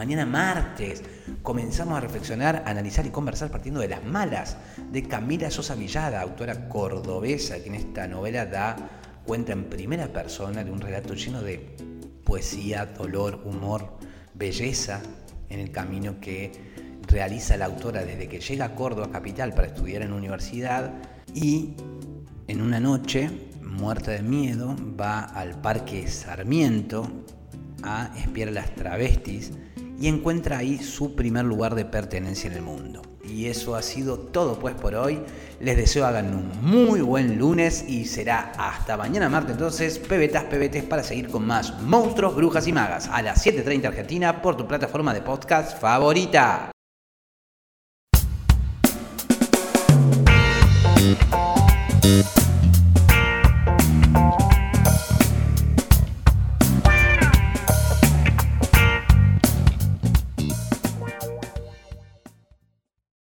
Mañana 0.00 0.24
martes 0.24 1.02
comenzamos 1.42 1.98
a 1.98 2.00
reflexionar, 2.00 2.62
analizar 2.64 3.04
y 3.04 3.10
conversar 3.10 3.50
partiendo 3.50 3.80
de 3.80 3.88
las 3.88 4.02
malas 4.02 4.56
de 4.90 5.02
Camila 5.02 5.50
Sosa 5.50 5.74
Villada, 5.74 6.22
autora 6.22 6.70
cordobesa, 6.70 7.62
que 7.62 7.68
en 7.68 7.74
esta 7.74 8.08
novela 8.08 8.46
da 8.46 8.76
cuenta 9.26 9.52
en 9.52 9.64
primera 9.64 10.08
persona 10.08 10.64
de 10.64 10.70
un 10.70 10.80
relato 10.80 11.12
lleno 11.12 11.42
de 11.42 11.76
poesía, 12.24 12.86
dolor, 12.86 13.42
humor, 13.44 13.98
belleza 14.32 15.02
en 15.50 15.60
el 15.60 15.70
camino 15.70 16.18
que 16.18 16.50
realiza 17.06 17.58
la 17.58 17.66
autora 17.66 18.02
desde 18.02 18.26
que 18.26 18.40
llega 18.40 18.64
a 18.64 18.74
Córdoba 18.74 19.10
capital 19.12 19.52
para 19.52 19.66
estudiar 19.66 20.00
en 20.00 20.14
universidad 20.14 20.94
y 21.34 21.74
en 22.48 22.62
una 22.62 22.80
noche, 22.80 23.28
muerta 23.60 24.12
de 24.12 24.22
miedo, 24.22 24.74
va 24.98 25.24
al 25.24 25.60
Parque 25.60 26.08
Sarmiento 26.08 27.06
a 27.82 28.14
espiar 28.16 28.48
a 28.48 28.52
las 28.52 28.74
travestis 28.74 29.52
y 30.00 30.08
encuentra 30.08 30.58
ahí 30.58 30.78
su 30.78 31.14
primer 31.14 31.44
lugar 31.44 31.74
de 31.74 31.84
pertenencia 31.84 32.48
en 32.50 32.56
el 32.56 32.62
mundo. 32.62 33.02
Y 33.22 33.46
eso 33.46 33.76
ha 33.76 33.82
sido 33.82 34.18
todo 34.18 34.58
pues 34.58 34.74
por 34.74 34.94
hoy. 34.94 35.20
Les 35.60 35.76
deseo 35.76 36.06
hagan 36.06 36.34
un 36.34 36.50
muy 36.62 37.02
buen 37.02 37.38
lunes 37.38 37.84
y 37.86 38.06
será 38.06 38.52
hasta 38.56 38.96
mañana 38.96 39.28
martes 39.28 39.52
entonces, 39.52 39.98
pebetas, 39.98 40.44
pebetes, 40.44 40.84
para 40.84 41.02
seguir 41.02 41.28
con 41.28 41.46
más 41.46 41.80
monstruos, 41.82 42.34
brujas 42.34 42.66
y 42.66 42.72
magas 42.72 43.08
a 43.08 43.20
las 43.20 43.44
7.30 43.44 43.86
Argentina 43.86 44.40
por 44.40 44.56
tu 44.56 44.66
plataforma 44.66 45.12
de 45.12 45.20
podcast 45.20 45.78
favorita. 45.78 46.72